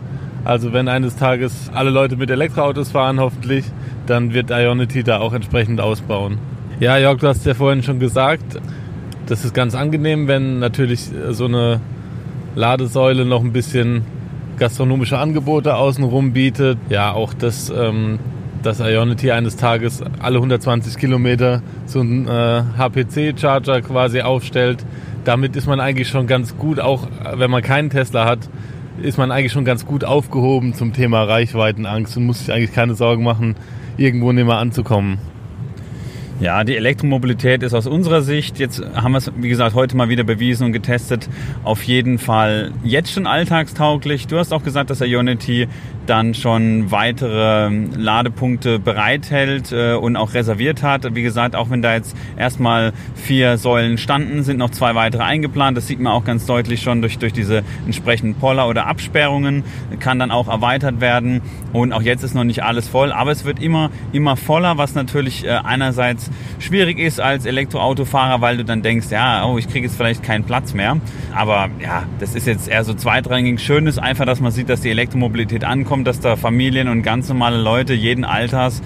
Also 0.45 0.73
wenn 0.73 0.89
eines 0.89 1.17
Tages 1.17 1.71
alle 1.75 1.91
Leute 1.91 2.17
mit 2.17 2.31
Elektroautos 2.31 2.91
fahren, 2.91 3.21
hoffentlich, 3.21 3.65
dann 4.07 4.33
wird 4.33 4.51
Ionity 4.51 5.03
da 5.03 5.19
auch 5.19 5.35
entsprechend 5.35 5.81
ausbauen. 5.81 6.39
Ja, 6.81 6.97
Jörg, 6.97 7.19
du 7.19 7.29
hast 7.29 7.45
ja 7.45 7.55
vorhin 7.55 7.83
schon 7.83 8.01
gesagt, 8.01 8.59
das 9.27 9.45
ist 9.45 9.53
ganz 9.53 9.75
angenehm, 9.75 10.29
wenn 10.29 10.59
natürlich 10.59 11.11
so 11.31 11.45
eine 11.45 11.81
Ladesäule 12.55 13.27
noch 13.27 13.43
ein 13.45 13.53
bisschen 13.53 14.03
gastronomische 14.59 15.19
Angebote 15.19 15.77
außenrum 15.77 16.33
bietet. 16.33 16.79
Ja, 16.89 17.13
auch 17.13 17.35
das 17.35 17.71
ähm, 17.71 18.19
dass 18.63 18.81
Ionity 18.81 19.31
eines 19.31 19.57
Tages 19.57 20.03
alle 20.21 20.37
120 20.37 20.97
Kilometer 20.99 21.63
so 21.87 22.01
einen 22.01 22.27
äh, 22.29 22.63
HPC-Charger 22.77 23.83
quasi 23.83 24.21
aufstellt. 24.21 24.85
Damit 25.25 25.57
ist 25.57 25.67
man 25.67 25.81
eigentlich 25.81 26.09
schon 26.09 26.27
ganz 26.27 26.57
gut, 26.57 26.81
auch 26.81 27.09
wenn 27.35 27.51
man 27.51 27.63
keinen 27.63 27.91
Tesla 27.91 28.25
hat, 28.25 28.49
ist 29.03 29.19
man 29.19 29.31
eigentlich 29.31 29.53
schon 29.53 29.65
ganz 29.65 29.87
gut 29.87 30.05
aufgehoben 30.05 30.75
zum 30.75 30.93
Thema 30.93 31.23
Reichweitenangst 31.23 32.17
und 32.17 32.27
muss 32.27 32.41
sich 32.41 32.53
eigentlich 32.53 32.73
keine 32.73 32.95
Sorgen 32.95 33.25
machen, 33.25 33.57
irgendwo 33.97 34.33
nicht 34.33 34.47
mehr 34.47 34.57
anzukommen. 34.57 35.19
Ja, 36.41 36.65
die 36.65 36.75
Elektromobilität 36.75 37.63
ist 37.63 37.75
aus 37.75 37.87
unserer 37.87 38.23
Sicht, 38.23 38.59
jetzt 38.59 38.83
haben 38.95 39.13
wir 39.13 39.19
es, 39.19 39.31
wie 39.37 39.51
gesagt, 39.51 39.75
heute 39.75 39.95
mal 39.95 40.09
wieder 40.09 40.25
bewiesen 40.25 40.65
und 40.65 40.73
getestet, 40.73 41.29
auf 41.65 41.83
jeden 41.83 42.19
Fall 42.19 42.73
jetzt 42.83 43.13
schon 43.13 43.27
alltagstauglich. 43.27 44.27
Du 44.27 44.39
hast 44.39 44.55
auch 44.55 44.63
gesagt, 44.63 44.89
dass 44.89 45.03
Ionity 45.03 45.69
dann 46.11 46.35
schon 46.35 46.91
weitere 46.91 47.71
Ladepunkte 47.71 48.81
bereithält 48.81 49.71
äh, 49.71 49.95
und 49.95 50.17
auch 50.17 50.35
reserviert 50.35 50.83
hat. 50.83 51.15
Wie 51.15 51.23
gesagt, 51.23 51.55
auch 51.55 51.71
wenn 51.71 51.83
da 51.83 51.95
jetzt 51.95 52.17
erstmal 52.37 52.93
vier 53.15 53.59
Säulen 53.59 53.97
standen, 53.97 54.43
sind 54.43 54.59
noch 54.59 54.71
zwei 54.71 54.97
weitere 54.97 55.23
eingeplant. 55.23 55.77
Das 55.77 55.87
sieht 55.87 56.01
man 56.01 56.13
auch 56.13 56.25
ganz 56.25 56.47
deutlich 56.47 56.83
schon 56.83 57.01
durch, 57.01 57.19
durch 57.19 57.33
diese 57.33 57.63
entsprechenden 57.87 58.35
Poller 58.35 58.69
oder 58.69 58.89
Absperrungen. 58.89 59.63
Kann 60.01 60.19
dann 60.19 60.33
auch 60.33 60.49
erweitert 60.49 61.01
werden. 61.01 61.43
Und 61.73 61.93
auch 61.93 62.03
jetzt 62.03 62.25
ist 62.25 62.35
noch 62.35 62.43
nicht 62.43 62.65
alles 62.65 62.89
voll, 62.89 63.13
aber 63.13 63.31
es 63.31 63.45
wird 63.45 63.63
immer, 63.63 63.91
immer 64.13 64.37
voller, 64.37 64.79
was 64.79 64.97
natürlich 64.97 65.45
äh, 65.45 65.51
einerseits 65.51 66.29
schwierig 66.59 66.99
ist 66.99 67.21
als 67.21 67.47
Elektroautofahrer, 67.47 68.41
weil 68.41 68.57
du 68.57 68.65
dann 68.65 68.83
denkst, 68.83 69.07
ja, 69.11 69.45
oh, 69.45 69.59
ich 69.59 69.69
kriege 69.69 69.87
jetzt 69.87 69.97
vielleicht 69.97 70.25
keinen 70.25 70.43
Platz 70.43 70.75
mehr. 70.75 70.97
Aber 71.33 71.69
ja, 71.81 72.03
das 72.19 72.35
ist 72.35 72.49
jetzt 72.49 72.69
eher 72.69 72.83
so 72.83 72.95
zweitrangig. 72.95 73.61
Schön 73.61 73.87
ist 73.87 73.99
einfach, 73.99 74.27
dass 74.27 74.41
man 74.41 74.51
sieht, 74.51 74.69
dass 74.69 74.81
die 74.81 74.91
Elektromobilität 74.91 75.63
ankommt, 75.63 76.00
dass 76.05 76.21
da 76.21 76.37
Familien 76.37 76.89
und 76.89 77.03
ganz 77.03 77.29
normale 77.29 77.61
Leute 77.61 77.95
jeden 77.95 78.25
Alters 78.25 78.83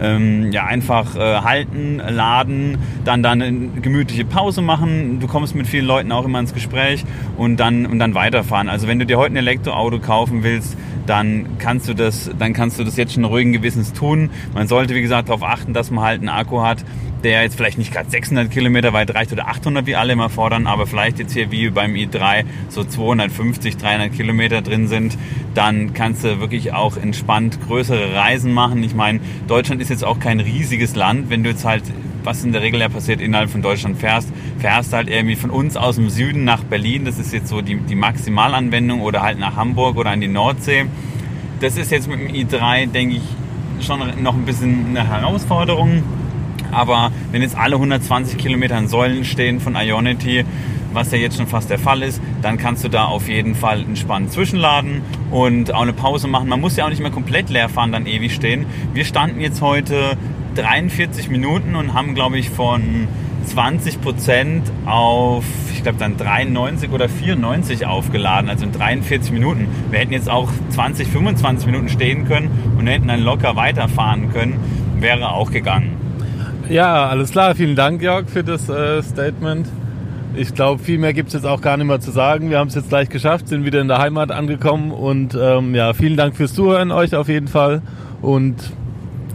ähm, 0.00 0.52
ja 0.52 0.64
einfach 0.66 1.16
äh, 1.16 1.40
halten, 1.40 2.00
laden, 2.08 2.78
dann 3.04 3.22
dann 3.22 3.42
eine 3.42 3.68
gemütliche 3.80 4.24
Pause 4.24 4.62
machen. 4.62 5.20
Du 5.20 5.26
kommst 5.26 5.54
mit 5.54 5.66
vielen 5.66 5.86
Leuten 5.86 6.12
auch 6.12 6.24
immer 6.24 6.40
ins 6.40 6.54
Gespräch 6.54 7.04
und 7.36 7.58
dann 7.58 7.86
und 7.86 7.98
dann 7.98 8.14
weiterfahren. 8.14 8.68
Also 8.68 8.88
wenn 8.88 8.98
du 8.98 9.06
dir 9.06 9.18
heute 9.18 9.34
ein 9.34 9.36
Elektroauto 9.36 9.98
kaufen 9.98 10.42
willst, 10.42 10.76
dann 11.06 11.58
kannst 11.58 11.88
du 11.88 11.94
das, 11.94 12.30
dann 12.38 12.52
kannst 12.52 12.78
du 12.78 12.84
das 12.84 12.96
jetzt 12.96 13.14
schon 13.14 13.24
ruhigen 13.24 13.52
Gewissens 13.52 13.92
tun. 13.92 14.30
Man 14.54 14.66
sollte 14.68 14.94
wie 14.94 15.02
gesagt 15.02 15.28
darauf 15.28 15.42
achten, 15.42 15.72
dass 15.72 15.90
man 15.90 16.04
halt 16.04 16.20
einen 16.20 16.28
Akku 16.28 16.62
hat, 16.62 16.84
der 17.24 17.42
jetzt 17.42 17.56
vielleicht 17.56 17.78
nicht 17.78 17.92
gerade 17.92 18.10
600 18.10 18.50
Kilometer 18.50 18.92
weit 18.92 19.14
reicht 19.14 19.32
oder 19.32 19.48
800, 19.48 19.86
wie 19.86 19.96
alle 19.96 20.12
immer 20.12 20.28
fordern, 20.28 20.66
aber 20.66 20.86
vielleicht 20.86 21.18
jetzt 21.18 21.32
hier 21.32 21.50
wie 21.50 21.70
beim 21.70 21.94
i3 21.94 22.44
so 22.68 22.84
250, 22.84 23.76
300 23.76 24.12
Kilometer 24.12 24.62
drin 24.62 24.88
sind, 24.88 25.16
dann 25.54 25.94
kannst 25.94 26.24
du 26.24 26.40
wirklich 26.40 26.72
auch 26.72 26.96
entspannt 26.96 27.58
größere 27.66 28.14
Reisen 28.14 28.52
machen. 28.52 28.82
Ich 28.82 28.94
meine, 28.94 29.20
Deutschland 29.48 29.80
ist 29.80 29.88
jetzt 29.88 30.04
auch 30.04 30.20
kein 30.20 30.40
riesiges 30.40 30.94
Land. 30.94 31.30
Wenn 31.30 31.42
du 31.42 31.50
jetzt 31.50 31.64
halt, 31.64 31.84
was 32.22 32.44
in 32.44 32.52
der 32.52 32.62
Regel 32.62 32.80
ja 32.80 32.88
passiert, 32.88 33.20
innerhalb 33.20 33.50
von 33.50 33.62
Deutschland 33.62 33.98
fährst, 33.98 34.28
fährst 34.58 34.92
halt 34.92 35.08
irgendwie 35.08 35.36
von 35.36 35.50
uns 35.50 35.76
aus 35.76 35.96
dem 35.96 36.10
Süden 36.10 36.44
nach 36.44 36.62
Berlin. 36.64 37.04
Das 37.04 37.18
ist 37.18 37.32
jetzt 37.32 37.48
so 37.48 37.62
die, 37.62 37.76
die 37.76 37.94
Maximalanwendung 37.94 39.00
oder 39.00 39.22
halt 39.22 39.38
nach 39.38 39.56
Hamburg 39.56 39.96
oder 39.96 40.10
an 40.10 40.20
die 40.20 40.28
Nordsee. 40.28 40.86
Das 41.60 41.78
ist 41.78 41.90
jetzt 41.90 42.08
mit 42.08 42.20
dem 42.20 42.28
i3, 42.28 42.86
denke 42.86 43.16
ich, 43.16 43.86
schon 43.86 44.00
noch 44.22 44.34
ein 44.34 44.44
bisschen 44.44 44.86
eine 44.90 45.08
Herausforderung. 45.08 46.02
Aber 46.72 47.10
wenn 47.32 47.42
jetzt 47.42 47.56
alle 47.56 47.76
120 47.76 48.38
Kilometer 48.38 48.76
an 48.76 48.88
Säulen 48.88 49.24
stehen 49.24 49.60
von 49.60 49.76
Ionity, 49.76 50.44
was 50.92 51.12
ja 51.12 51.18
jetzt 51.18 51.36
schon 51.36 51.46
fast 51.46 51.70
der 51.70 51.78
Fall 51.78 52.02
ist, 52.02 52.20
dann 52.42 52.56
kannst 52.56 52.82
du 52.82 52.88
da 52.88 53.04
auf 53.04 53.28
jeden 53.28 53.54
Fall 53.54 53.82
entspannt 53.82 54.32
zwischenladen 54.32 55.02
und 55.30 55.72
auch 55.74 55.82
eine 55.82 55.92
Pause 55.92 56.26
machen. 56.26 56.48
Man 56.48 56.60
muss 56.60 56.76
ja 56.76 56.86
auch 56.86 56.90
nicht 56.90 57.02
mehr 57.02 57.10
komplett 57.10 57.50
leer 57.50 57.68
fahren, 57.68 57.92
dann 57.92 58.06
ewig 58.06 58.34
stehen. 58.34 58.66
Wir 58.94 59.04
standen 59.04 59.40
jetzt 59.40 59.60
heute 59.60 60.16
43 60.54 61.28
Minuten 61.28 61.76
und 61.76 61.92
haben, 61.92 62.14
glaube 62.14 62.38
ich, 62.38 62.48
von 62.48 63.08
20 63.44 64.00
Prozent 64.00 64.72
auf, 64.86 65.44
ich 65.72 65.82
glaube, 65.82 65.98
dann 65.98 66.16
93 66.16 66.90
oder 66.90 67.08
94 67.08 67.86
aufgeladen, 67.86 68.50
also 68.50 68.64
in 68.64 68.72
43 68.72 69.32
Minuten. 69.32 69.68
Wir 69.90 70.00
hätten 70.00 70.12
jetzt 70.12 70.28
auch 70.28 70.50
20, 70.70 71.08
25 71.08 71.66
Minuten 71.66 71.88
stehen 71.88 72.26
können 72.26 72.50
und 72.78 72.86
hätten 72.86 73.08
dann 73.08 73.20
locker 73.20 73.54
weiterfahren 73.54 74.32
können. 74.32 74.56
Wäre 74.98 75.32
auch 75.32 75.50
gegangen. 75.50 76.05
Ja, 76.68 77.08
alles 77.08 77.30
klar. 77.30 77.54
Vielen 77.54 77.76
Dank, 77.76 78.02
Jörg, 78.02 78.28
für 78.28 78.42
das 78.42 78.68
äh, 78.68 79.00
Statement. 79.02 79.68
Ich 80.34 80.52
glaube, 80.52 80.82
viel 80.82 80.98
mehr 80.98 81.14
gibt 81.14 81.28
es 81.28 81.34
jetzt 81.34 81.46
auch 81.46 81.60
gar 81.60 81.76
nicht 81.76 81.86
mehr 81.86 82.00
zu 82.00 82.10
sagen. 82.10 82.50
Wir 82.50 82.58
haben 82.58 82.68
es 82.68 82.74
jetzt 82.74 82.88
gleich 82.88 83.08
geschafft, 83.08 83.48
sind 83.48 83.64
wieder 83.64 83.80
in 83.80 83.88
der 83.88 83.98
Heimat 83.98 84.32
angekommen 84.32 84.90
und 84.90 85.36
ähm, 85.40 85.74
ja, 85.74 85.94
vielen 85.94 86.16
Dank 86.16 86.36
fürs 86.36 86.54
Zuhören 86.54 86.90
euch 86.90 87.14
auf 87.14 87.28
jeden 87.28 87.48
Fall 87.48 87.82
und 88.20 88.56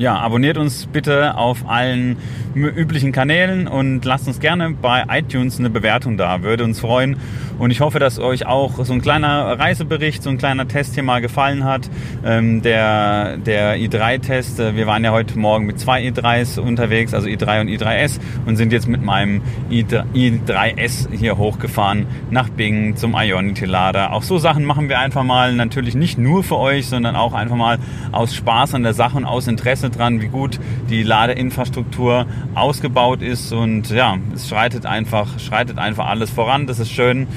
ja, 0.02 0.18
abonniert 0.18 0.58
uns 0.58 0.88
bitte 0.88 1.38
auf 1.38 1.70
allen 1.70 2.18
üblichen 2.56 3.12
Kanälen 3.12 3.68
und 3.68 4.04
lasst 4.04 4.28
uns 4.28 4.40
gerne 4.40 4.72
bei 4.72 5.04
iTunes 5.08 5.60
eine 5.60 5.70
Bewertung 5.70 6.18
da. 6.18 6.42
Würde 6.42 6.64
uns 6.64 6.80
freuen. 6.80 7.18
Und 7.60 7.70
ich 7.70 7.82
hoffe, 7.82 8.00
dass 8.00 8.18
euch 8.18 8.48
auch 8.48 8.84
so 8.84 8.94
ein 8.94 9.02
kleiner 9.02 9.60
Reisebericht, 9.60 10.24
so 10.24 10.32
ein 10.32 10.40
kleiner 10.40 10.68
Test 10.68 10.96
hier 10.96 11.04
mal 11.04 11.22
gefallen 11.22 11.64
hat. 11.64 11.90
Ähm, 12.26 12.64
der 12.64 13.38
der 13.38 13.78
i3-Test, 13.78 14.60
äh, 14.60 14.76
wir 14.76 14.88
waren 14.88 15.04
ja 15.04 15.12
heute 15.12 15.38
Morgen 15.38 15.68
mit 15.68 15.80
zwei 15.80 16.02
i3s 16.02 16.60
unterwegs, 16.60 17.14
also 17.14 17.28
i3 17.28 17.62
und 17.62 17.68
i3S 17.68 18.20
und 18.48 18.56
sind 18.56 18.74
jetzt 18.74 18.88
mit 18.88 19.04
meinem 19.04 19.44
i3S 19.70 21.12
hier 21.12 21.38
hochgefahren 21.38 22.08
nach 22.32 22.50
Bing 22.50 22.96
zum 22.96 23.14
Ionity-Lader. 23.16 24.14
Auch 24.14 24.24
so 24.24 24.40
Sachen 24.40 24.66
machen 24.66 24.90
wir 24.90 24.98
einfach 24.98 25.24
mal, 25.24 25.54
natürlich 25.54 25.94
nicht 25.94 26.18
nur 26.18 26.44
für 26.44 26.58
euch, 26.58 26.88
sondern 26.88 27.16
auch 27.16 27.34
einfach 27.34 27.56
mal 27.56 27.78
aus 28.12 28.34
Spaß 28.34 28.74
an 28.74 28.82
der 28.82 28.94
Sache 28.94 29.18
und 29.18 29.26
aus 29.26 29.48
Interesse 29.48 29.91
dran, 29.92 30.22
wie 30.22 30.28
gut 30.28 30.60
die 30.90 31.04
Ladeinfrastruktur 31.04 32.26
ausgebaut 32.56 33.22
ist 33.22 33.54
und 33.54 33.90
ja, 33.90 34.18
es 34.34 34.50
schreitet 34.50 34.86
einfach, 34.86 35.40
schreitet 35.40 35.78
einfach 35.78 36.08
alles 36.08 36.30
voran. 36.30 36.68
Das 36.68 36.80
ist 36.80 36.92
schön 36.92 37.28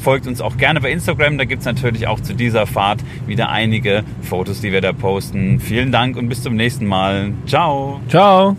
folgt 0.00 0.26
uns 0.26 0.40
auch 0.40 0.56
gerne 0.56 0.80
bei 0.80 0.90
Instagram. 0.90 1.38
Da 1.38 1.44
gibt 1.44 1.60
es 1.60 1.66
natürlich 1.66 2.06
auch 2.06 2.20
zu 2.20 2.34
dieser 2.34 2.66
Fahrt 2.66 3.00
wieder 3.26 3.50
einige 3.50 4.02
Fotos, 4.22 4.60
die 4.60 4.72
wir 4.72 4.80
da 4.80 4.92
posten. 4.92 5.60
Vielen 5.60 5.92
Dank 5.92 6.16
und 6.16 6.28
bis 6.28 6.42
zum 6.42 6.56
nächsten 6.56 6.86
Mal. 6.86 7.32
Ciao. 7.46 8.00
Ciao. 8.08 8.56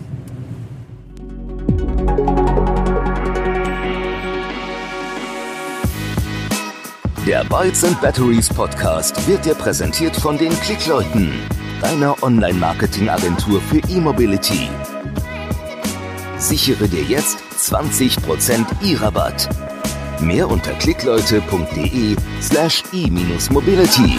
Der 7.26 7.44
Bytes 7.44 7.84
and 7.84 8.00
Batteries 8.00 8.48
Podcast 8.48 9.28
wird 9.28 9.44
dir 9.44 9.54
präsentiert 9.54 10.16
von 10.16 10.36
den 10.36 10.50
Klickleuten, 10.60 11.32
deiner 11.82 12.22
Online-Marketing-Agentur 12.22 13.60
für 13.60 13.78
E-Mobility. 13.88 14.68
Sichere 16.38 16.86
dir 16.88 17.02
jetzt 17.02 17.38
20% 17.58 18.64
E-Rabatt. 18.84 19.48
Mehr 20.20 20.48
unter 20.48 20.72
klickleute.de 20.74 22.16
slash 22.40 22.84
e-mobility. 22.92 24.16